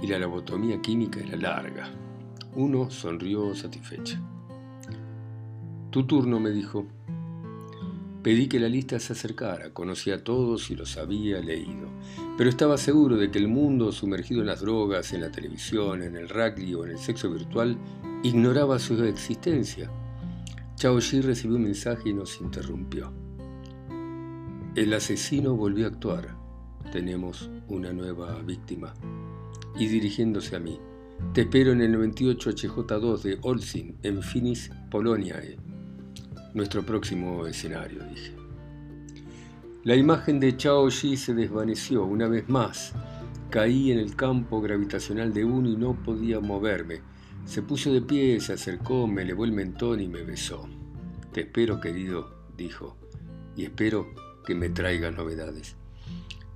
y 0.00 0.06
la 0.06 0.20
lobotomía 0.20 0.80
química 0.80 1.18
era 1.18 1.36
larga. 1.36 1.90
Uno 2.54 2.90
sonrió 2.90 3.56
satisfecha. 3.56 4.22
Tu 5.90 6.06
turno, 6.06 6.38
me 6.38 6.50
dijo. 6.50 6.86
Pedí 8.22 8.48
que 8.48 8.60
la 8.60 8.68
lista 8.68 8.98
se 9.00 9.14
acercara, 9.14 9.70
conocía 9.72 10.16
a 10.16 10.24
todos 10.24 10.70
y 10.70 10.76
los 10.76 10.98
había 10.98 11.40
leído, 11.40 11.88
pero 12.36 12.50
estaba 12.50 12.76
seguro 12.76 13.16
de 13.16 13.30
que 13.30 13.38
el 13.38 13.48
mundo 13.48 13.92
sumergido 13.92 14.42
en 14.42 14.48
las 14.48 14.60
drogas, 14.60 15.14
en 15.14 15.22
la 15.22 15.32
televisión, 15.32 16.02
en 16.02 16.16
el 16.16 16.28
rugby 16.28 16.74
o 16.74 16.84
en 16.84 16.90
el 16.90 16.98
sexo 16.98 17.30
virtual 17.30 17.78
ignoraba 18.22 18.78
su 18.78 19.02
existencia. 19.04 19.90
Chao 20.76 20.98
Yi 20.98 21.22
recibió 21.22 21.56
un 21.56 21.64
mensaje 21.64 22.10
y 22.10 22.12
nos 22.12 22.40
interrumpió. 22.42 23.10
El 24.74 24.92
asesino 24.92 25.56
volvió 25.56 25.86
a 25.86 25.88
actuar. 25.88 26.36
Tenemos 26.92 27.50
una 27.68 27.92
nueva 27.92 28.40
víctima. 28.42 28.94
Y 29.78 29.86
dirigiéndose 29.86 30.56
a 30.56 30.60
mí, 30.60 30.78
Te 31.34 31.42
espero 31.42 31.72
en 31.72 31.82
el 31.82 31.92
98 31.92 32.50
HJ2 32.50 33.22
de 33.22 33.38
Olsin, 33.42 33.96
en 34.02 34.22
Finis, 34.22 34.70
Polonia. 34.90 35.40
Nuestro 36.52 36.82
próximo 36.82 37.46
escenario, 37.46 38.02
dije. 38.04 38.32
La 39.84 39.94
imagen 39.94 40.40
de 40.40 40.56
Chao 40.56 40.88
Yi 40.88 41.16
se 41.16 41.32
desvaneció 41.32 42.04
una 42.04 42.26
vez 42.26 42.48
más. 42.48 42.92
Caí 43.50 43.92
en 43.92 43.98
el 43.98 44.16
campo 44.16 44.60
gravitacional 44.60 45.32
de 45.32 45.44
uno 45.44 45.68
y 45.68 45.76
no 45.76 45.94
podía 45.94 46.40
moverme. 46.40 47.02
Se 47.44 47.62
puso 47.62 47.92
de 47.92 48.02
pie, 48.02 48.40
se 48.40 48.54
acercó, 48.54 49.06
me 49.06 49.22
elevó 49.22 49.44
el 49.44 49.52
mentón 49.52 50.00
y 50.00 50.08
me 50.08 50.22
besó. 50.22 50.68
Te 51.32 51.42
espero, 51.42 51.80
querido, 51.80 52.34
dijo, 52.56 52.96
y 53.56 53.64
espero 53.64 54.12
que 54.44 54.56
me 54.56 54.70
traigas 54.70 55.16
novedades. 55.16 55.76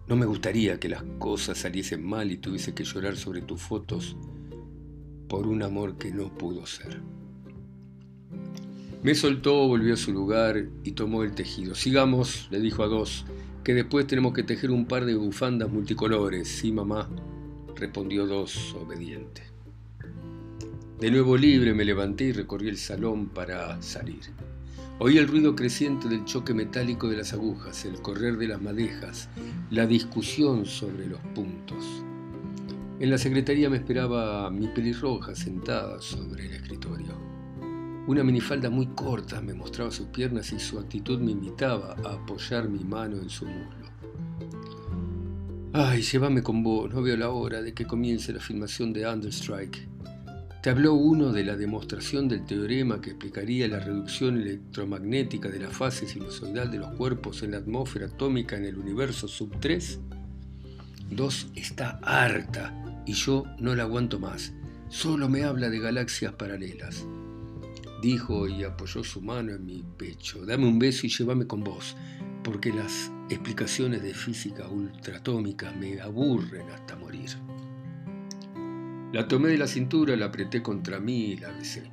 No 0.09 0.17
me 0.17 0.27
gustaría 0.27 0.81
que 0.81 0.89
las 0.89 1.05
cosas 1.19 1.59
saliesen 1.59 2.05
mal 2.05 2.33
y 2.33 2.37
tuviese 2.37 2.75
que 2.75 2.85
llorar 2.85 3.17
sobre 3.17 3.43
tus 3.43 3.63
fotos 3.63 4.17
por 5.29 5.47
un 5.47 5.63
amor 5.63 5.97
que 5.97 6.11
no 6.11 6.37
pudo 6.37 6.67
ser. 6.67 7.01
Me 9.05 9.15
soltó, 9.15 9.69
volvió 9.69 9.93
a 9.93 9.99
su 9.99 10.15
lugar 10.15 10.65
y 10.83 10.93
tomó 10.93 11.25
el 11.25 11.35
tejido. 11.35 11.75
Sigamos, 11.75 12.49
le 12.51 12.59
dijo 12.59 12.83
a 12.83 12.87
dos, 12.87 13.27
que 13.63 13.75
después 13.75 14.07
tenemos 14.07 14.33
que 14.33 14.43
tejer 14.43 14.71
un 14.71 14.87
par 14.87 15.05
de 15.05 15.15
bufandas 15.15 15.71
multicolores. 15.71 16.49
Sí, 16.49 16.73
mamá, 16.73 17.11
respondió 17.77 18.27
dos, 18.27 18.75
obediente. 18.81 19.43
De 20.99 21.11
nuevo 21.11 21.37
libre 21.37 21.75
me 21.75 21.85
levanté 21.85 22.25
y 22.25 22.33
recorrí 22.33 22.71
el 22.71 22.79
salón 22.79 23.27
para 23.27 23.83
salir. 23.83 24.23
Oí 24.99 25.19
el 25.19 25.29
ruido 25.29 25.55
creciente 25.55 26.09
del 26.09 26.25
choque 26.25 26.55
metálico 26.55 27.07
de 27.11 27.19
las 27.19 27.35
agujas, 27.35 27.85
el 27.85 28.01
correr 28.01 28.39
de 28.39 28.49
las 28.49 28.63
madejas, 28.63 29.29
la 29.69 29.87
discusión 29.87 30.65
sobre 30.65 31.09
los 31.09 31.21
puntos. 31.35 31.85
En 33.01 33.11
la 33.11 33.19
secretaría 33.19 33.69
me 33.69 33.77
esperaba 33.77 34.51
mi 34.51 34.69
pelirroja 34.69 35.35
sentada 35.35 36.01
sobre 36.01 36.47
el 36.47 36.55
escritorio. 36.55 37.34
Una 38.07 38.23
minifalda 38.23 38.69
muy 38.69 38.89
corta 38.89 39.41
me 39.41 39.55
mostraba 39.55 39.91
sus 39.91 40.09
piernas 40.09 40.53
y 40.53 40.59
su 40.59 40.79
actitud 40.79 41.19
me 41.21 41.33
invitaba 41.33 41.97
a 42.05 42.13
apoyar 42.13 42.69
mi 42.69 42.85
mano 42.85 43.17
en 43.17 43.31
su 43.31 43.47
muslo. 43.47 43.87
Ay, 45.73 46.03
llévame 46.03 46.43
con 46.43 46.63
vos, 46.63 46.93
no 46.93 47.01
veo 47.01 47.17
la 47.17 47.31
hora 47.31 47.63
de 47.63 47.73
que 47.73 47.87
comience 47.87 48.31
la 48.35 48.41
filmación 48.41 48.93
de 48.93 49.09
Understrike. 49.09 49.89
Te 50.63 50.69
habló 50.69 50.93
uno 50.93 51.33
de 51.33 51.45
la 51.45 51.57
demostración 51.57 52.29
del 52.29 52.45
teorema 52.45 53.01
que 53.01 53.11
explicaría 53.11 53.69
la 53.69 53.81
reducción 53.81 54.37
electromagnética 54.37 55.49
de 55.49 55.61
la 55.61 55.71
fase 55.71 56.07
sinusoidal 56.07 56.71
de 56.71 56.79
los 56.79 56.95
cuerpos 56.97 57.43
en 57.43 57.53
la 57.53 57.57
atmósfera 57.57 58.07
atómica 58.07 58.57
en 58.57 58.67
el 58.67 58.77
universo 58.77 59.29
sub 59.29 59.51
3. 59.61 59.99
Dos 61.11 61.49
está 61.55 61.99
harta 62.03 63.03
y 63.07 63.15
yo 63.15 63.45
no 63.59 63.75
la 63.75 63.85
aguanto 63.85 64.21
más. 64.21 64.53
Solo 64.91 65.31
me 65.31 65.45
habla 65.45 65.71
de 65.71 65.81
galaxias 65.81 66.35
paralelas. 66.35 67.07
Dijo 68.05 68.47
y 68.47 68.65
apoyó 68.65 69.03
su 69.03 69.23
mano 69.23 69.53
en 69.53 69.65
mi 69.65 69.83
pecho. 69.83 70.45
Dame 70.45 70.67
un 70.67 70.79
beso 70.79 71.07
y 71.07 71.09
llévame 71.09 71.47
con 71.47 71.65
vos, 71.65 71.97
porque 72.43 72.71
las 72.71 73.11
explicaciones 73.31 74.03
de 74.03 74.13
física 74.13 74.69
ultratómica 74.69 75.73
me 75.73 75.99
aburren 76.03 76.69
hasta 76.69 76.97
morir. 76.97 77.31
La 79.11 79.27
tomé 79.27 79.49
de 79.49 79.57
la 79.57 79.67
cintura, 79.67 80.17
la 80.17 80.27
apreté 80.27 80.63
contra 80.63 81.01
mí 81.01 81.31
y 81.31 81.37
la 81.39 81.51
besé. 81.53 81.91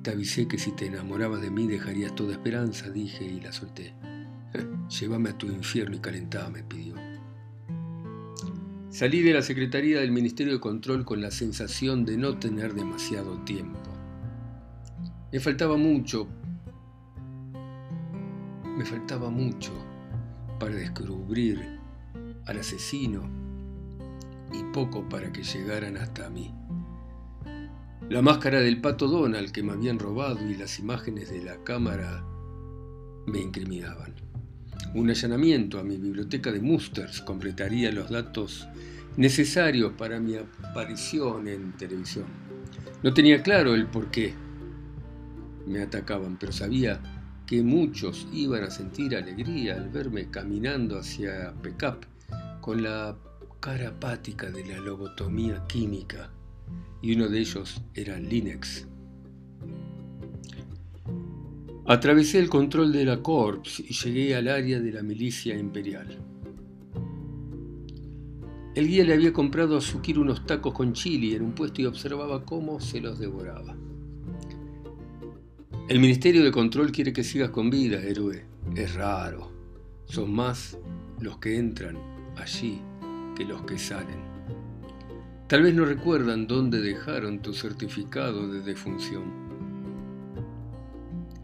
Te 0.00 0.12
avisé 0.12 0.48
que 0.48 0.56
si 0.56 0.72
te 0.72 0.86
enamorabas 0.86 1.42
de 1.42 1.50
mí 1.50 1.66
dejarías 1.66 2.14
toda 2.14 2.32
esperanza, 2.32 2.88
dije 2.88 3.26
y 3.26 3.42
la 3.42 3.52
solté. 3.52 3.94
Llévame 4.88 5.28
a 5.28 5.36
tu 5.36 5.48
infierno 5.48 5.96
y 5.96 6.00
calentá, 6.00 6.48
me 6.48 6.62
pidió. 6.62 6.94
Salí 8.88 9.20
de 9.20 9.34
la 9.34 9.42
Secretaría 9.42 10.00
del 10.00 10.12
Ministerio 10.12 10.54
de 10.54 10.60
Control 10.60 11.04
con 11.04 11.20
la 11.20 11.30
sensación 11.30 12.06
de 12.06 12.16
no 12.16 12.38
tener 12.38 12.72
demasiado 12.72 13.36
tiempo. 13.44 13.91
Me 15.32 15.40
faltaba 15.40 15.78
mucho, 15.78 16.28
me 18.76 18.84
faltaba 18.84 19.30
mucho 19.30 19.72
para 20.60 20.74
descubrir 20.74 21.80
al 22.44 22.58
asesino 22.58 23.22
y 24.52 24.62
poco 24.74 25.08
para 25.08 25.32
que 25.32 25.42
llegaran 25.42 25.96
hasta 25.96 26.28
mí. 26.28 26.54
La 28.10 28.20
máscara 28.20 28.60
del 28.60 28.82
pato 28.82 29.08
Donald 29.08 29.52
que 29.52 29.62
me 29.62 29.72
habían 29.72 29.98
robado 29.98 30.46
y 30.46 30.54
las 30.54 30.78
imágenes 30.78 31.30
de 31.30 31.42
la 31.42 31.56
cámara 31.64 32.22
me 33.26 33.40
incriminaban. 33.40 34.14
Un 34.94 35.08
allanamiento 35.08 35.78
a 35.78 35.82
mi 35.82 35.96
biblioteca 35.96 36.52
de 36.52 36.60
Musters 36.60 37.22
completaría 37.22 37.90
los 37.90 38.10
datos 38.10 38.68
necesarios 39.16 39.94
para 39.96 40.20
mi 40.20 40.36
aparición 40.36 41.48
en 41.48 41.72
televisión. 41.72 42.26
No 43.02 43.14
tenía 43.14 43.42
claro 43.42 43.74
el 43.74 43.86
por 43.86 44.10
qué 44.10 44.51
me 45.66 45.82
atacaban, 45.82 46.36
pero 46.38 46.52
sabía 46.52 47.00
que 47.46 47.62
muchos 47.62 48.26
iban 48.32 48.62
a 48.62 48.70
sentir 48.70 49.16
alegría 49.16 49.74
al 49.74 49.90
verme 49.90 50.30
caminando 50.30 50.98
hacia 50.98 51.52
Pecap 51.62 52.04
con 52.60 52.82
la 52.82 53.16
cara 53.60 53.88
apática 53.88 54.50
de 54.50 54.64
la 54.64 54.78
lobotomía 54.78 55.64
química 55.66 56.30
y 57.02 57.14
uno 57.14 57.28
de 57.28 57.40
ellos 57.40 57.82
era 57.94 58.18
Linux. 58.18 58.86
Atravesé 61.84 62.38
el 62.38 62.48
control 62.48 62.92
de 62.92 63.04
la 63.04 63.22
Corps 63.22 63.80
y 63.80 63.92
llegué 63.92 64.36
al 64.36 64.48
área 64.48 64.80
de 64.80 64.92
la 64.92 65.02
milicia 65.02 65.56
imperial. 65.56 66.16
El 68.74 68.88
guía 68.88 69.04
le 69.04 69.14
había 69.14 69.32
comprado 69.32 69.76
a 69.76 69.80
Sukir 69.80 70.18
unos 70.18 70.46
tacos 70.46 70.72
con 70.72 70.92
chili 70.92 71.34
en 71.34 71.42
un 71.42 71.52
puesto 71.52 71.82
y 71.82 71.86
observaba 71.86 72.44
cómo 72.44 72.80
se 72.80 73.00
los 73.00 73.18
devoraba. 73.18 73.76
El 75.92 76.00
Ministerio 76.00 76.42
de 76.42 76.50
Control 76.50 76.90
quiere 76.90 77.12
que 77.12 77.22
sigas 77.22 77.50
con 77.50 77.68
vida, 77.68 78.00
héroe. 78.00 78.46
Es 78.74 78.94
raro. 78.94 79.52
Son 80.06 80.32
más 80.32 80.78
los 81.20 81.36
que 81.36 81.58
entran 81.58 81.98
allí 82.34 82.80
que 83.36 83.44
los 83.44 83.60
que 83.64 83.78
salen. 83.78 84.22
Tal 85.48 85.60
vez 85.60 85.74
no 85.74 85.84
recuerdan 85.84 86.46
dónde 86.46 86.80
dejaron 86.80 87.42
tu 87.42 87.52
certificado 87.52 88.50
de 88.50 88.62
defunción. 88.62 89.24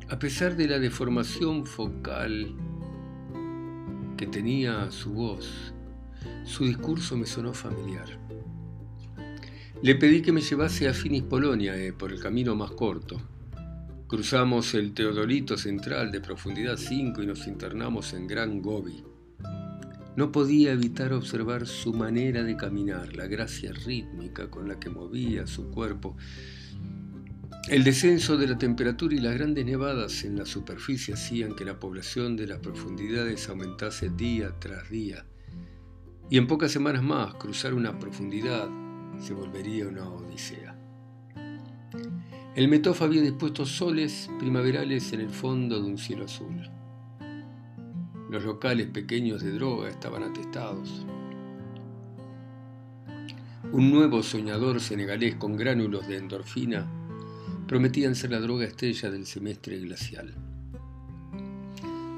A 0.09 0.19
pesar 0.19 0.57
de 0.57 0.67
la 0.67 0.79
deformación 0.79 1.67
focal 1.67 2.57
que 4.17 4.27
tenía 4.29 4.91
su 4.91 5.13
voz, 5.13 5.75
su 6.45 6.65
discurso 6.65 7.19
me 7.19 7.27
sonó 7.27 7.53
familiar. 7.53 8.19
Le 9.83 9.95
pedí 9.97 10.23
que 10.23 10.33
me 10.33 10.41
llevase 10.41 10.89
a 10.89 10.95
Finis 10.95 11.25
Polonia 11.25 11.77
eh, 11.77 11.93
por 11.93 12.11
el 12.13 12.19
camino 12.19 12.57
más 12.57 12.71
corto. 12.71 13.21
Cruzamos 14.09 14.73
el 14.73 14.95
Teodolito 14.95 15.59
Central 15.59 16.11
de 16.11 16.23
profundidad 16.23 16.79
5 16.79 17.23
y 17.23 17.27
nos 17.27 17.47
internamos 17.47 18.15
en 18.15 18.27
Gran 18.27 18.63
Gobi. 18.63 19.05
No 20.17 20.33
podía 20.33 20.73
evitar 20.73 21.13
observar 21.13 21.67
su 21.67 21.93
manera 21.93 22.43
de 22.43 22.57
caminar, 22.57 23.15
la 23.15 23.27
gracia 23.27 23.71
rítmica 23.71 24.51
con 24.51 24.67
la 24.67 24.81
que 24.81 24.89
movía 24.89 25.47
su 25.47 25.71
cuerpo. 25.71 26.17
El 27.69 27.85
descenso 27.85 28.39
de 28.39 28.47
la 28.47 28.57
temperatura 28.57 29.15
y 29.15 29.19
las 29.19 29.35
grandes 29.35 29.67
nevadas 29.67 30.25
en 30.25 30.39
la 30.39 30.47
superficie 30.47 31.13
hacían 31.13 31.55
que 31.55 31.67
la 31.67 31.79
población 31.79 32.35
de 32.35 32.47
las 32.47 32.61
profundidades 32.61 33.47
aumentase 33.51 34.09
día 34.09 34.55
tras 34.59 34.89
día. 34.89 35.27
Y 36.31 36.39
en 36.39 36.47
pocas 36.47 36.73
semanas 36.73 37.03
más 37.03 37.35
cruzar 37.35 37.75
una 37.75 37.99
profundidad 37.99 38.71
se 39.21 39.35
volvería 39.35 39.87
una 39.87 40.09
odisea. 40.09 40.79
El 42.59 42.67
Metof 42.67 43.03
había 43.03 43.23
dispuesto 43.23 43.65
soles 43.65 44.29
primaverales 44.41 45.13
en 45.13 45.21
el 45.21 45.31
fondo 45.31 45.81
de 45.81 45.89
un 45.89 45.97
cielo 45.97 46.25
azul. 46.25 46.69
Los 48.33 48.43
locales 48.43 48.89
pequeños 48.89 49.45
de 49.45 49.53
droga 49.53 49.89
estaban 49.89 50.25
atestados. 50.25 51.07
Un 53.71 53.93
nuevo 53.93 54.25
soñador 54.25 54.81
senegalés 54.81 55.37
con 55.37 55.57
gránulos 55.57 56.09
de 56.09 56.17
endorfina 56.17 56.85
prometían 57.69 58.17
ser 58.17 58.33
la 58.33 58.41
droga 58.41 58.65
estrella 58.65 59.09
del 59.09 59.25
semestre 59.25 59.79
glacial. 59.79 60.35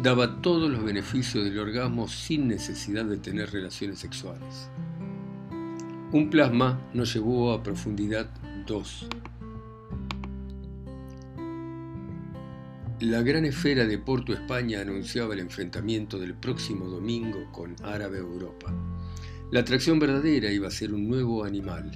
Daba 0.02 0.40
todos 0.40 0.70
los 0.70 0.82
beneficios 0.82 1.44
del 1.44 1.58
orgasmo 1.58 2.08
sin 2.08 2.48
necesidad 2.48 3.04
de 3.04 3.18
tener 3.18 3.50
relaciones 3.50 3.98
sexuales. 3.98 4.70
Un 6.12 6.30
plasma 6.30 6.80
nos 6.94 7.12
llevó 7.12 7.52
a 7.52 7.62
profundidad 7.62 8.30
2 8.66 9.06
La 13.00 13.22
gran 13.22 13.46
esfera 13.46 13.86
de 13.86 13.96
Porto 13.96 14.34
España 14.34 14.82
anunciaba 14.82 15.32
el 15.32 15.40
enfrentamiento 15.40 16.18
del 16.18 16.34
próximo 16.34 16.84
domingo 16.84 17.50
con 17.50 17.74
Árabe 17.82 18.18
Europa. 18.18 18.74
La 19.50 19.60
atracción 19.60 19.98
verdadera 19.98 20.52
iba 20.52 20.68
a 20.68 20.70
ser 20.70 20.92
un 20.92 21.08
nuevo 21.08 21.42
animal, 21.42 21.90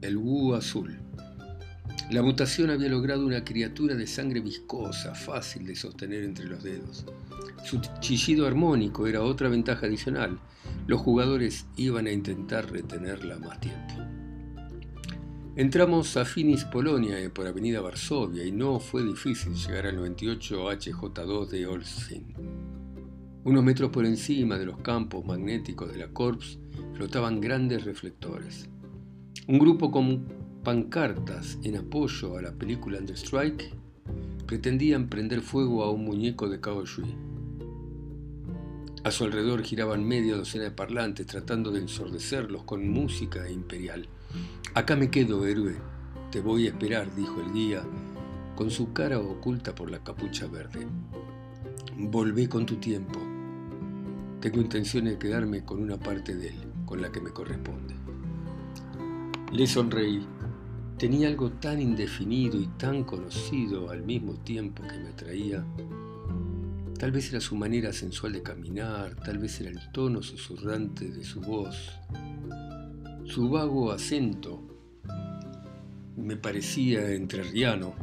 el 0.00 0.16
Wu 0.16 0.54
azul. 0.54 0.98
La 2.10 2.20
mutación 2.22 2.70
había 2.70 2.88
logrado 2.88 3.24
una 3.24 3.44
criatura 3.44 3.94
de 3.94 4.08
sangre 4.08 4.40
viscosa, 4.40 5.14
fácil 5.14 5.68
de 5.68 5.76
sostener 5.76 6.24
entre 6.24 6.46
los 6.46 6.64
dedos. 6.64 7.06
Su 7.64 7.80
chillido 8.00 8.48
armónico 8.48 9.06
era 9.06 9.22
otra 9.22 9.48
ventaja 9.48 9.86
adicional. 9.86 10.40
Los 10.88 11.00
jugadores 11.00 11.66
iban 11.76 12.08
a 12.08 12.12
intentar 12.12 12.72
retenerla 12.72 13.38
más 13.38 13.60
tiempo. 13.60 13.94
Entramos 15.56 16.16
a 16.16 16.24
Finis 16.24 16.64
Polonia 16.64 17.16
eh, 17.20 17.30
por 17.30 17.46
Avenida 17.46 17.80
Varsovia 17.80 18.44
y 18.44 18.50
no 18.50 18.80
fue 18.80 19.04
difícil 19.04 19.54
llegar 19.54 19.86
al 19.86 19.94
98 19.94 20.68
HJ2 20.68 21.46
de 21.46 21.66
Olsztyn. 21.68 22.34
Unos 23.44 23.62
metros 23.62 23.90
por 23.90 24.04
encima 24.04 24.58
de 24.58 24.66
los 24.66 24.78
campos 24.78 25.24
magnéticos 25.24 25.92
de 25.92 25.98
la 25.98 26.08
Corps 26.08 26.58
flotaban 26.94 27.40
grandes 27.40 27.84
reflectores. 27.84 28.68
Un 29.46 29.60
grupo 29.60 29.92
con 29.92 30.26
pancartas 30.64 31.56
en 31.62 31.76
apoyo 31.76 32.36
a 32.36 32.42
la 32.42 32.52
película 32.52 32.98
Under 32.98 33.16
Strike 33.16 33.72
pretendían 34.46 35.08
prender 35.08 35.40
fuego 35.40 35.84
a 35.84 35.90
un 35.92 36.04
muñeco 36.04 36.48
de 36.48 36.58
Shui. 36.58 37.14
A 39.04 39.12
su 39.12 39.22
alrededor 39.22 39.62
giraban 39.62 40.02
media 40.02 40.34
docena 40.34 40.64
de 40.64 40.72
parlantes 40.72 41.28
tratando 41.28 41.70
de 41.70 41.78
ensordecerlos 41.78 42.64
con 42.64 42.88
música 42.88 43.48
imperial. 43.48 44.08
Acá 44.74 44.96
me 44.96 45.10
quedo, 45.10 45.46
héroe. 45.46 45.76
Te 46.30 46.40
voy 46.40 46.66
a 46.66 46.70
esperar, 46.70 47.14
dijo 47.14 47.40
el 47.40 47.52
guía, 47.52 47.82
con 48.56 48.70
su 48.70 48.92
cara 48.92 49.18
oculta 49.18 49.74
por 49.74 49.90
la 49.90 50.02
capucha 50.02 50.46
verde. 50.46 50.86
Volvé 51.96 52.48
con 52.48 52.66
tu 52.66 52.76
tiempo. 52.76 53.20
Tengo 54.40 54.60
intención 54.60 55.04
de 55.04 55.18
quedarme 55.18 55.64
con 55.64 55.80
una 55.80 55.98
parte 55.98 56.34
de 56.34 56.48
él, 56.48 56.72
con 56.86 57.00
la 57.00 57.10
que 57.12 57.20
me 57.20 57.30
corresponde. 57.30 57.94
Le 59.52 59.66
sonreí. 59.66 60.26
Tenía 60.98 61.28
algo 61.28 61.50
tan 61.52 61.80
indefinido 61.80 62.60
y 62.60 62.66
tan 62.78 63.04
conocido 63.04 63.90
al 63.90 64.02
mismo 64.02 64.34
tiempo 64.34 64.82
que 64.82 64.98
me 64.98 65.08
atraía. 65.10 65.64
Tal 66.98 67.12
vez 67.12 67.30
era 67.30 67.40
su 67.40 67.56
manera 67.56 67.92
sensual 67.92 68.32
de 68.32 68.42
caminar, 68.42 69.14
tal 69.16 69.38
vez 69.38 69.60
era 69.60 69.70
el 69.70 69.92
tono 69.92 70.22
susurrante 70.22 71.10
de 71.10 71.24
su 71.24 71.40
voz, 71.40 71.92
su 73.24 73.48
vago 73.48 73.90
acento 73.90 74.62
me 76.16 76.36
parecía 76.36 77.10
entrerriano, 77.10 77.94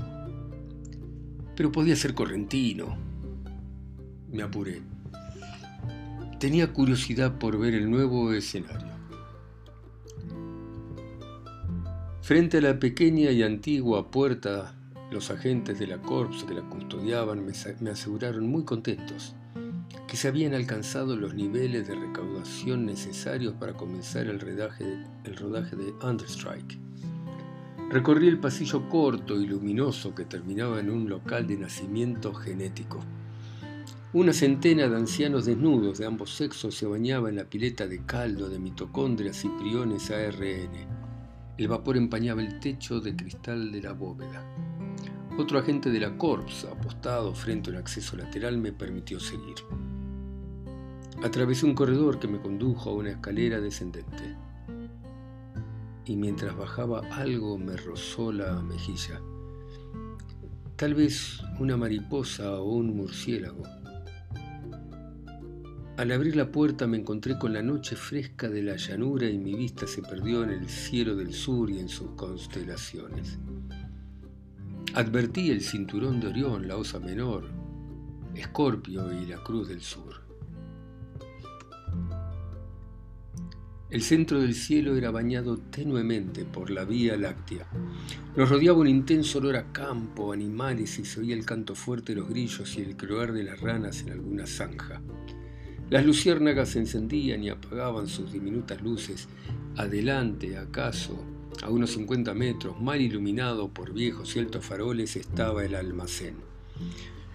pero 1.56 1.72
podía 1.72 1.96
ser 1.96 2.14
correntino. 2.14 2.98
Me 4.32 4.44
apuré. 4.44 4.82
Tenía 6.40 6.74
curiosidad 6.74 7.38
por 7.38 7.60
ver 7.60 7.76
el 7.76 7.90
nuevo 7.90 8.34
escenario. 8.34 8.92
Frente 12.22 12.58
a 12.58 12.62
la 12.62 12.80
pequeña 12.80 13.32
y 13.32 13.44
antigua 13.44 14.10
puerta, 14.10 14.76
los 15.12 15.30
agentes 15.30 15.78
de 15.80 15.88
la 15.88 16.02
Corps 16.02 16.44
que 16.44 16.54
la 16.54 16.62
custodiaban 16.62 17.46
me 17.80 17.90
aseguraron 17.90 18.48
muy 18.48 18.64
contentos 18.64 19.36
que 20.12 20.18
se 20.18 20.28
habían 20.28 20.54
alcanzado 20.54 21.16
los 21.16 21.36
niveles 21.36 21.88
de 21.88 21.96
recaudación 21.96 22.86
necesarios 22.86 23.54
para 23.54 23.72
comenzar 23.72 24.28
el 24.28 24.42
rodaje, 24.42 24.84
de 24.84 25.94
Understrike. 26.06 26.78
Recorrí 27.90 28.28
el 28.28 28.38
pasillo 28.38 28.90
corto 28.90 29.40
y 29.40 29.48
luminoso 29.48 30.14
que 30.14 30.26
terminaba 30.26 30.82
en 30.82 30.90
un 30.90 31.08
local 31.08 31.48
de 31.48 31.56
nacimiento 31.56 32.34
genético. 32.34 33.00
Una 34.12 34.34
centena 34.34 34.90
de 34.90 34.98
ancianos 34.98 35.46
desnudos 35.46 36.00
de 36.00 36.08
ambos 36.08 36.36
sexos 36.36 36.76
se 36.76 36.86
bañaba 36.86 37.30
en 37.30 37.38
la 37.38 37.46
pileta 37.46 37.88
de 37.88 38.06
caldo 38.06 38.50
de 38.50 38.60
mitocondrias 38.60 39.46
y 39.46 39.48
priones 39.48 40.12
ARN. 40.12 40.76
El 41.58 41.68
vapor 41.70 41.96
empañaba 41.96 42.42
el 42.42 42.60
techo 42.60 43.00
de 43.00 43.16
cristal 43.16 43.72
de 43.72 43.82
la 43.82 43.94
bóveda. 43.94 44.44
Otro 45.38 45.58
agente 45.58 45.90
de 45.90 46.02
la 46.02 46.18
Corps, 46.18 46.68
apostado 46.70 47.34
frente 47.34 47.70
a 47.70 47.74
un 47.74 47.80
acceso 47.80 48.18
lateral, 48.18 48.58
me 48.58 48.74
permitió 48.74 49.18
seguir. 49.18 49.56
Atravesé 51.24 51.68
un 51.68 51.76
corredor 51.76 52.18
que 52.18 52.28
me 52.28 52.42
condujo 52.42 52.90
a 52.90 52.94
una 52.94 53.12
escalera 53.12 53.62
descendente. 53.62 54.36
Y 56.06 56.16
mientras 56.16 56.58
bajaba 56.58 57.02
algo 57.12 57.60
me 57.60 57.78
rozó 57.78 58.32
la 58.32 58.60
mejilla. 58.64 59.22
Tal 60.76 60.96
vez 60.96 61.40
una 61.60 61.78
mariposa 61.78 62.60
o 62.60 62.74
un 62.74 62.96
murciélago. 62.96 63.62
Al 65.98 66.12
abrir 66.12 66.36
la 66.36 66.52
puerta 66.52 66.88
me 66.88 66.98
encontré 66.98 67.38
con 67.38 67.54
la 67.54 67.62
noche 67.62 67.96
fresca 67.96 68.50
de 68.50 68.64
la 68.64 68.78
llanura 68.78 69.30
y 69.30 69.38
mi 69.38 69.54
vista 69.54 69.86
se 69.86 70.02
perdió 70.02 70.44
en 70.44 70.50
el 70.50 70.68
cielo 70.68 71.16
del 71.16 71.36
sur 71.36 71.70
y 71.70 71.78
en 71.78 71.88
sus 71.88 72.10
constelaciones. 72.12 73.38
Advertí 74.96 75.52
el 75.52 75.62
cinturón 75.62 76.20
de 76.20 76.30
Orión, 76.30 76.68
la 76.68 76.78
Osa 76.78 77.00
Menor, 77.00 77.44
Escorpio 78.34 79.14
y 79.14 79.28
la 79.28 79.38
Cruz 79.44 79.68
del 79.68 79.82
Sur. 79.82 80.21
El 83.92 84.04
centro 84.04 84.40
del 84.40 84.56
cielo 84.56 84.96
era 84.96 85.12
bañado 85.12 85.58
tenuemente 85.58 86.46
por 86.46 86.70
la 86.70 86.86
Vía 86.86 87.18
Láctea. 87.18 87.68
Nos 88.38 88.50
rodeaba 88.50 88.80
un 88.80 88.88
intenso 88.88 89.40
olor 89.40 89.58
a 89.58 89.74
campo, 89.74 90.32
animales 90.32 90.98
y 90.98 91.04
se 91.04 91.20
oía 91.20 91.36
el 91.36 91.44
canto 91.44 91.76
fuerte 91.76 92.14
de 92.14 92.22
los 92.22 92.30
grillos 92.30 92.78
y 92.78 92.82
el 92.84 92.96
croar 92.96 93.34
de 93.34 93.44
las 93.44 93.60
ranas 93.60 94.02
en 94.04 94.12
alguna 94.12 94.48
zanja. 94.48 95.02
Las 95.90 96.06
luciérnagas 96.06 96.78
encendían 96.78 97.44
y 97.44 97.50
apagaban 97.50 98.08
sus 98.08 98.32
diminutas 98.32 98.82
luces. 98.82 99.28
Adelante, 99.76 100.58
acaso, 100.58 101.22
a 101.62 101.70
unos 101.70 101.92
50 101.92 102.34
metros, 102.34 102.80
mal 102.80 103.02
iluminado 103.02 103.68
por 103.68 103.92
viejos 103.92 104.38
y 104.38 104.40
altos 104.40 104.66
faroles, 104.66 105.18
estaba 105.18 105.66
el 105.66 105.76
almacén. 105.76 106.36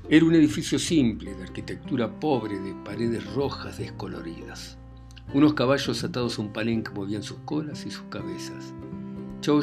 Era 0.08 0.24
un 0.24 0.34
edificio 0.34 0.78
simple, 0.78 1.34
de 1.34 1.42
arquitectura 1.42 2.18
pobre, 2.18 2.58
de 2.58 2.72
paredes 2.82 3.30
rojas 3.34 3.76
descoloridas. 3.76 4.78
Unos 5.34 5.54
caballos 5.54 6.04
atados 6.04 6.38
a 6.38 6.42
un 6.42 6.52
palenque 6.52 6.92
movían 6.92 7.22
sus 7.22 7.38
colas 7.38 7.84
y 7.84 7.90
sus 7.90 8.04
cabezas. 8.04 8.72
Chao 9.40 9.60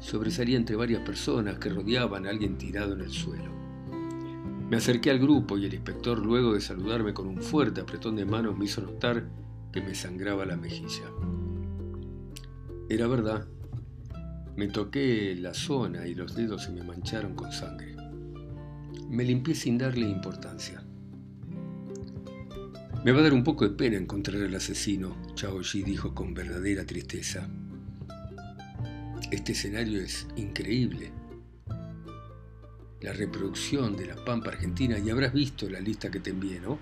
sobresalía 0.00 0.56
entre 0.56 0.76
varias 0.76 1.02
personas 1.02 1.58
que 1.58 1.70
rodeaban 1.70 2.26
a 2.26 2.30
alguien 2.30 2.56
tirado 2.56 2.92
en 2.92 3.00
el 3.00 3.10
suelo. 3.10 3.50
Me 4.70 4.76
acerqué 4.76 5.10
al 5.10 5.18
grupo 5.18 5.56
y 5.56 5.64
el 5.64 5.74
inspector, 5.74 6.18
luego 6.18 6.52
de 6.52 6.60
saludarme 6.60 7.14
con 7.14 7.26
un 7.26 7.42
fuerte 7.42 7.80
apretón 7.80 8.16
de 8.16 8.26
manos, 8.26 8.56
me 8.56 8.66
hizo 8.66 8.82
notar 8.82 9.24
que 9.72 9.80
me 9.80 9.94
sangraba 9.94 10.44
la 10.44 10.56
mejilla. 10.56 11.10
Era 12.88 13.06
verdad. 13.06 13.46
Me 14.56 14.68
toqué 14.68 15.34
la 15.36 15.54
zona 15.54 16.06
y 16.06 16.14
los 16.14 16.34
dedos 16.34 16.64
se 16.64 16.72
me 16.72 16.82
mancharon 16.82 17.34
con 17.34 17.50
sangre. 17.50 17.96
Me 19.08 19.24
limpié 19.24 19.54
sin 19.54 19.78
darle 19.78 20.06
importancia. 20.06 20.82
Me 23.04 23.12
va 23.12 23.20
a 23.20 23.22
dar 23.22 23.32
un 23.32 23.44
poco 23.44 23.64
de 23.68 23.76
pena 23.76 23.96
encontrar 23.96 24.42
al 24.42 24.54
asesino, 24.56 25.16
Chao 25.34 25.60
Ji 25.62 25.84
dijo 25.84 26.16
con 26.16 26.34
verdadera 26.34 26.84
tristeza. 26.84 27.48
Este 29.30 29.52
escenario 29.52 30.02
es 30.02 30.26
increíble. 30.34 31.12
La 33.00 33.12
reproducción 33.12 33.96
de 33.96 34.06
la 34.06 34.16
Pampa 34.16 34.50
Argentina, 34.50 34.98
y 34.98 35.10
habrás 35.10 35.32
visto 35.32 35.70
la 35.70 35.78
lista 35.78 36.10
que 36.10 36.18
te 36.18 36.30
envié, 36.30 36.58
¿no? 36.58 36.78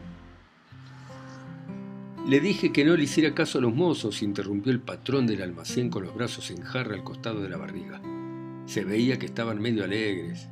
Le 2.27 2.41
dije 2.41 2.73
que 2.73 2.85
no 2.85 2.97
le 2.97 3.05
hiciera 3.05 3.35
caso 3.35 3.59
a 3.59 3.61
los 3.61 3.75
mozos, 3.75 4.23
interrumpió 4.23 4.73
el 4.73 4.81
patrón 4.81 5.27
del 5.27 5.43
almacén 5.43 5.91
con 5.91 6.03
los 6.03 6.15
brazos 6.15 6.51
en 6.51 6.63
jarra 6.63 6.95
al 6.95 7.05
costado 7.05 7.43
de 7.43 7.51
la 7.51 7.59
barriga. 7.59 8.01
Se 8.65 8.85
veía 8.85 9.19
que 9.19 9.27
estaban 9.27 9.61
medio 9.61 9.85
alegres. 9.85 10.49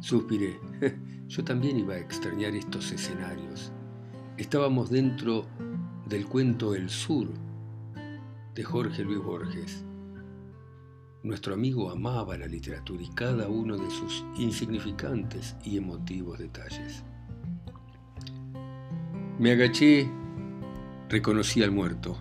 Suspiré. 0.00 0.60
Yo 1.26 1.42
también 1.42 1.78
iba 1.78 1.94
a 1.94 1.98
extrañar 1.98 2.54
estos 2.54 2.92
escenarios. 2.92 3.72
Estábamos 4.38 4.90
dentro 4.90 5.46
del 6.06 6.26
cuento 6.26 6.74
El 6.74 6.90
Sur 6.90 7.28
de 8.54 8.62
Jorge 8.62 9.02
Luis 9.02 9.22
Borges. 9.22 9.82
Nuestro 11.22 11.54
amigo 11.54 11.90
amaba 11.90 12.36
la 12.36 12.46
literatura 12.46 13.02
y 13.02 13.08
cada 13.08 13.48
uno 13.48 13.78
de 13.78 13.90
sus 13.90 14.26
insignificantes 14.36 15.56
y 15.64 15.78
emotivos 15.78 16.38
detalles. 16.38 17.02
Me 19.38 19.52
agaché, 19.52 20.06
reconocí 21.08 21.62
al 21.62 21.70
muerto. 21.70 22.18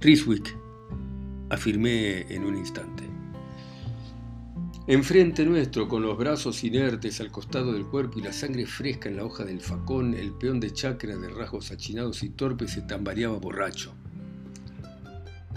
Riswick, 0.00 0.58
afirmé 1.50 2.22
en 2.34 2.44
un 2.44 2.56
instante. 2.56 3.01
Enfrente 4.88 5.46
nuestro, 5.46 5.86
con 5.86 6.02
los 6.02 6.18
brazos 6.18 6.64
inertes 6.64 7.20
al 7.20 7.30
costado 7.30 7.72
del 7.72 7.86
cuerpo 7.86 8.18
y 8.18 8.22
la 8.22 8.32
sangre 8.32 8.66
fresca 8.66 9.08
en 9.08 9.16
la 9.16 9.24
hoja 9.24 9.44
del 9.44 9.60
facón, 9.60 10.12
el 10.12 10.32
peón 10.32 10.58
de 10.58 10.72
chacra 10.72 11.16
de 11.16 11.28
rasgos 11.28 11.70
achinados 11.70 12.24
y 12.24 12.30
torpes 12.30 12.72
se 12.72 12.82
tambaleaba 12.82 13.38
borracho. 13.38 13.94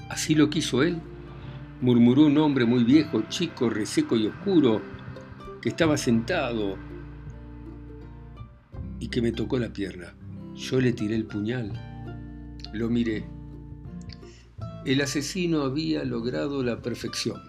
¿Así 0.09 0.35
lo 0.35 0.51
quiso 0.51 0.83
él? 0.83 1.01
murmuró 1.81 2.27
un 2.27 2.37
hombre 2.37 2.65
muy 2.65 2.83
viejo, 2.83 3.23
chico, 3.27 3.67
reseco 3.67 4.15
y 4.15 4.27
oscuro, 4.27 4.79
que 5.59 5.69
estaba 5.69 5.97
sentado 5.97 6.77
y 8.99 9.07
que 9.07 9.23
me 9.23 9.31
tocó 9.31 9.57
la 9.57 9.73
pierna. 9.73 10.13
Yo 10.53 10.79
le 10.79 10.93
tiré 10.93 11.15
el 11.15 11.25
puñal. 11.25 11.73
Lo 12.73 12.89
miré. 12.89 13.25
El 14.85 15.01
asesino 15.01 15.63
había 15.63 16.03
logrado 16.03 16.63
la 16.63 16.83
perfección 16.83 17.41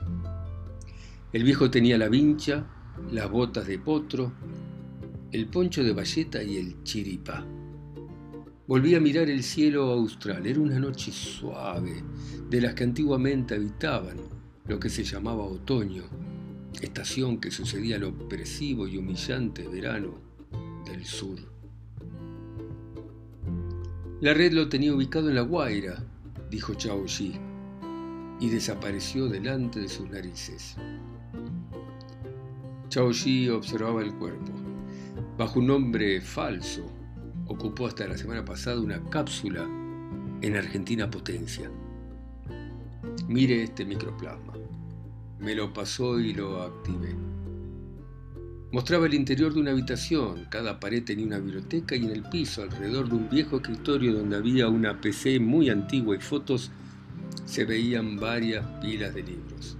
el 1.32 1.44
viejo 1.44 1.70
tenía 1.70 1.98
la 1.98 2.08
vincha, 2.08 2.66
las 3.10 3.30
botas 3.30 3.66
de 3.66 3.78
potro, 3.78 4.32
el 5.32 5.46
poncho 5.48 5.82
de 5.84 5.92
bayeta 5.92 6.42
y 6.42 6.56
el 6.56 6.82
chiripá. 6.82 7.44
Volví 8.66 8.94
a 8.94 9.00
mirar 9.00 9.30
el 9.30 9.42
cielo 9.42 9.90
austral. 9.90 10.46
Era 10.46 10.60
una 10.60 10.80
noche 10.80 11.12
suave, 11.12 12.02
de 12.50 12.60
las 12.60 12.74
que 12.74 12.84
antiguamente 12.84 13.54
habitaban 13.54 14.16
lo 14.66 14.80
que 14.80 14.90
se 14.90 15.04
llamaba 15.04 15.44
otoño, 15.44 16.02
estación 16.80 17.38
que 17.38 17.50
sucedía 17.50 17.96
al 17.96 18.04
opresivo 18.04 18.88
y 18.88 18.96
humillante 18.96 19.68
verano 19.68 20.18
del 20.84 21.04
sur. 21.04 21.38
La 24.20 24.34
red 24.34 24.52
lo 24.52 24.68
tenía 24.68 24.94
ubicado 24.94 25.28
en 25.28 25.36
La 25.36 25.42
Guaira, 25.42 26.02
dijo 26.50 26.74
Chao 26.74 27.04
Yi, 27.06 27.34
y 28.40 28.48
desapareció 28.48 29.28
delante 29.28 29.78
de 29.80 29.88
sus 29.88 30.08
narices. 30.10 30.76
Chao 32.96 33.10
observaba 33.54 34.00
el 34.00 34.14
cuerpo. 34.14 34.52
Bajo 35.36 35.58
un 35.58 35.66
nombre 35.66 36.18
falso, 36.22 36.90
ocupó 37.46 37.88
hasta 37.88 38.06
la 38.06 38.16
semana 38.16 38.42
pasada 38.42 38.80
una 38.80 39.04
cápsula 39.10 39.68
en 40.40 40.56
Argentina 40.56 41.10
Potencia. 41.10 41.70
Mire 43.28 43.64
este 43.64 43.84
microplasma. 43.84 44.54
Me 45.38 45.54
lo 45.54 45.74
pasó 45.74 46.18
y 46.18 46.32
lo 46.32 46.62
activé. 46.62 47.14
Mostraba 48.72 49.04
el 49.04 49.12
interior 49.12 49.52
de 49.52 49.60
una 49.60 49.72
habitación, 49.72 50.46
cada 50.48 50.80
pared 50.80 51.04
tenía 51.04 51.26
una 51.26 51.38
biblioteca 51.38 51.96
y 51.96 52.06
en 52.06 52.12
el 52.12 52.22
piso, 52.22 52.62
alrededor 52.62 53.10
de 53.10 53.16
un 53.16 53.28
viejo 53.28 53.56
escritorio 53.56 54.14
donde 54.14 54.36
había 54.36 54.68
una 54.68 55.02
PC 55.02 55.38
muy 55.38 55.68
antigua 55.68 56.16
y 56.16 56.20
fotos, 56.20 56.70
se 57.44 57.66
veían 57.66 58.16
varias 58.16 58.64
pilas 58.80 59.14
de 59.14 59.22
libros. 59.22 59.76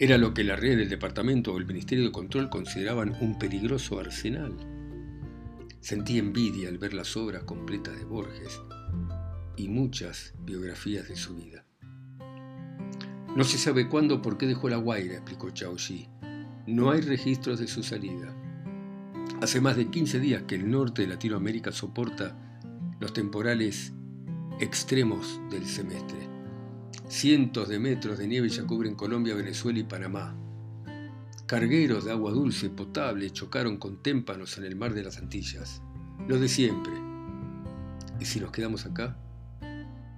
Era 0.00 0.16
lo 0.16 0.32
que 0.32 0.44
la 0.44 0.54
red 0.54 0.78
del 0.78 0.88
departamento 0.88 1.52
o 1.52 1.58
el 1.58 1.66
Ministerio 1.66 2.04
de 2.04 2.12
Control 2.12 2.48
consideraban 2.48 3.16
un 3.20 3.36
peligroso 3.36 3.98
arsenal. 3.98 4.54
Sentí 5.80 6.18
envidia 6.18 6.68
al 6.68 6.78
ver 6.78 6.94
las 6.94 7.16
obras 7.16 7.42
completas 7.42 7.98
de 7.98 8.04
Borges 8.04 8.60
y 9.56 9.66
muchas 9.68 10.34
biografías 10.44 11.08
de 11.08 11.16
su 11.16 11.34
vida. 11.34 11.64
No 13.34 13.42
se 13.42 13.58
sabe 13.58 13.88
cuándo 13.88 14.22
por 14.22 14.38
qué 14.38 14.46
dejó 14.46 14.68
la 14.68 14.76
Guaira, 14.76 15.14
explicó 15.14 15.50
Chao 15.50 15.76
Shi. 15.76 16.08
No 16.68 16.92
hay 16.92 17.00
registros 17.00 17.58
de 17.58 17.66
su 17.66 17.82
salida. 17.82 18.32
Hace 19.42 19.60
más 19.60 19.76
de 19.76 19.90
15 19.90 20.20
días 20.20 20.44
que 20.44 20.54
el 20.54 20.70
norte 20.70 21.02
de 21.02 21.08
Latinoamérica 21.08 21.72
soporta 21.72 22.36
los 23.00 23.12
temporales 23.12 23.92
extremos 24.60 25.40
del 25.50 25.66
semestre. 25.66 26.37
Cientos 27.08 27.70
de 27.70 27.78
metros 27.78 28.18
de 28.18 28.28
nieve 28.28 28.50
ya 28.50 28.64
cubren 28.64 28.94
Colombia, 28.94 29.34
Venezuela 29.34 29.78
y 29.78 29.82
Panamá. 29.82 30.36
Cargueros 31.46 32.04
de 32.04 32.10
agua 32.10 32.32
dulce 32.32 32.68
potable 32.68 33.30
chocaron 33.30 33.78
con 33.78 34.02
témpanos 34.02 34.58
en 34.58 34.64
el 34.64 34.76
mar 34.76 34.92
de 34.92 35.04
las 35.04 35.16
Antillas. 35.16 35.80
Lo 36.28 36.38
de 36.38 36.48
siempre. 36.48 36.92
¿Y 38.20 38.26
si 38.26 38.40
nos 38.40 38.50
quedamos 38.50 38.84
acá? 38.84 39.16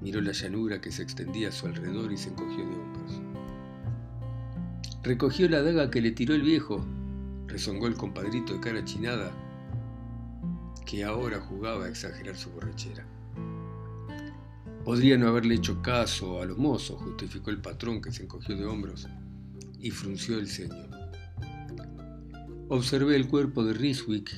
Miró 0.00 0.20
la 0.20 0.32
llanura 0.32 0.80
que 0.80 0.90
se 0.90 1.04
extendía 1.04 1.50
a 1.50 1.52
su 1.52 1.66
alrededor 1.66 2.10
y 2.10 2.16
se 2.16 2.30
encogió 2.30 2.56
de 2.56 2.74
hombros. 2.74 3.22
Recogió 5.04 5.48
la 5.48 5.62
daga 5.62 5.92
que 5.92 6.00
le 6.00 6.10
tiró 6.10 6.34
el 6.34 6.42
viejo, 6.42 6.84
rezongó 7.46 7.86
el 7.86 7.94
compadrito 7.94 8.54
de 8.54 8.60
cara 8.60 8.84
chinada, 8.84 9.30
que 10.84 11.04
ahora 11.04 11.40
jugaba 11.40 11.84
a 11.84 11.88
exagerar 11.88 12.36
su 12.36 12.50
borrachera. 12.50 13.06
Podría 14.84 15.18
no 15.18 15.28
haberle 15.28 15.56
hecho 15.56 15.82
caso 15.82 16.40
a 16.40 16.46
los 16.46 16.58
mozos, 16.58 17.00
justificó 17.02 17.50
el 17.50 17.60
patrón 17.60 18.00
que 18.00 18.12
se 18.12 18.22
encogió 18.24 18.56
de 18.56 18.64
hombros 18.64 19.06
y 19.78 19.90
frunció 19.90 20.38
el 20.38 20.48
ceño. 20.48 20.88
Observé 22.68 23.16
el 23.16 23.28
cuerpo 23.28 23.64
de 23.64 23.74
Riswick 23.74 24.34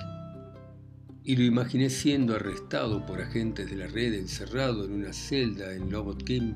y 1.24 1.37
lo 1.37 1.44
imaginé 1.44 1.90
siendo 1.90 2.35
arrestado 2.35 3.07
por 3.07 3.20
agentes 3.20 3.70
de 3.70 3.76
la 3.76 3.87
red, 3.87 4.14
encerrado 4.14 4.85
en 4.85 4.92
una 4.92 5.12
celda 5.12 5.72
en 5.74 5.90
Lobot 5.90 6.24
Kim, 6.24 6.55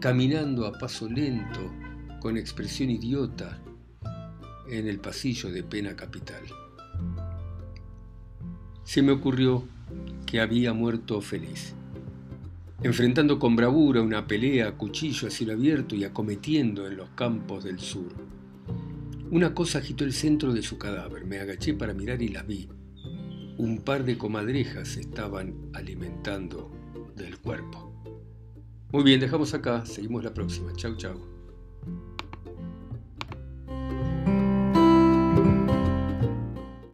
caminando 0.00 0.66
a 0.66 0.72
paso 0.72 1.08
lento, 1.08 1.72
con 2.20 2.36
expresión 2.36 2.90
idiota, 2.90 3.60
en 4.70 4.86
el 4.86 5.00
pasillo 5.00 5.50
de 5.50 5.62
pena 5.62 5.96
capital. 5.96 6.42
Se 8.84 9.02
me 9.02 9.12
ocurrió 9.12 9.64
que 10.24 10.40
había 10.40 10.72
muerto 10.72 11.20
feliz, 11.20 11.74
enfrentando 12.82 13.38
con 13.38 13.56
bravura 13.56 14.02
una 14.02 14.26
pelea 14.26 14.68
a 14.68 14.76
cuchillo 14.76 15.28
a 15.28 15.30
cielo 15.30 15.52
abierto 15.52 15.94
y 15.94 16.04
acometiendo 16.04 16.86
en 16.86 16.96
los 16.96 17.10
campos 17.10 17.64
del 17.64 17.78
sur. 17.78 18.12
Una 19.30 19.54
cosa 19.54 19.78
agitó 19.78 20.04
el 20.04 20.12
centro 20.12 20.52
de 20.52 20.62
su 20.62 20.78
cadáver, 20.78 21.24
me 21.24 21.38
agaché 21.38 21.74
para 21.74 21.94
mirar 21.94 22.20
y 22.22 22.28
las 22.28 22.46
vi 22.46 22.68
un 23.60 23.82
par 23.82 24.04
de 24.04 24.16
comadrejas 24.16 24.96
estaban 24.96 25.54
alimentando 25.74 26.70
del 27.14 27.38
cuerpo. 27.38 27.92
Muy 28.90 29.04
bien, 29.04 29.20
dejamos 29.20 29.52
acá, 29.52 29.84
seguimos 29.84 30.24
la 30.24 30.32
próxima. 30.32 30.72
Chau, 30.76 30.96
chau. 30.96 31.29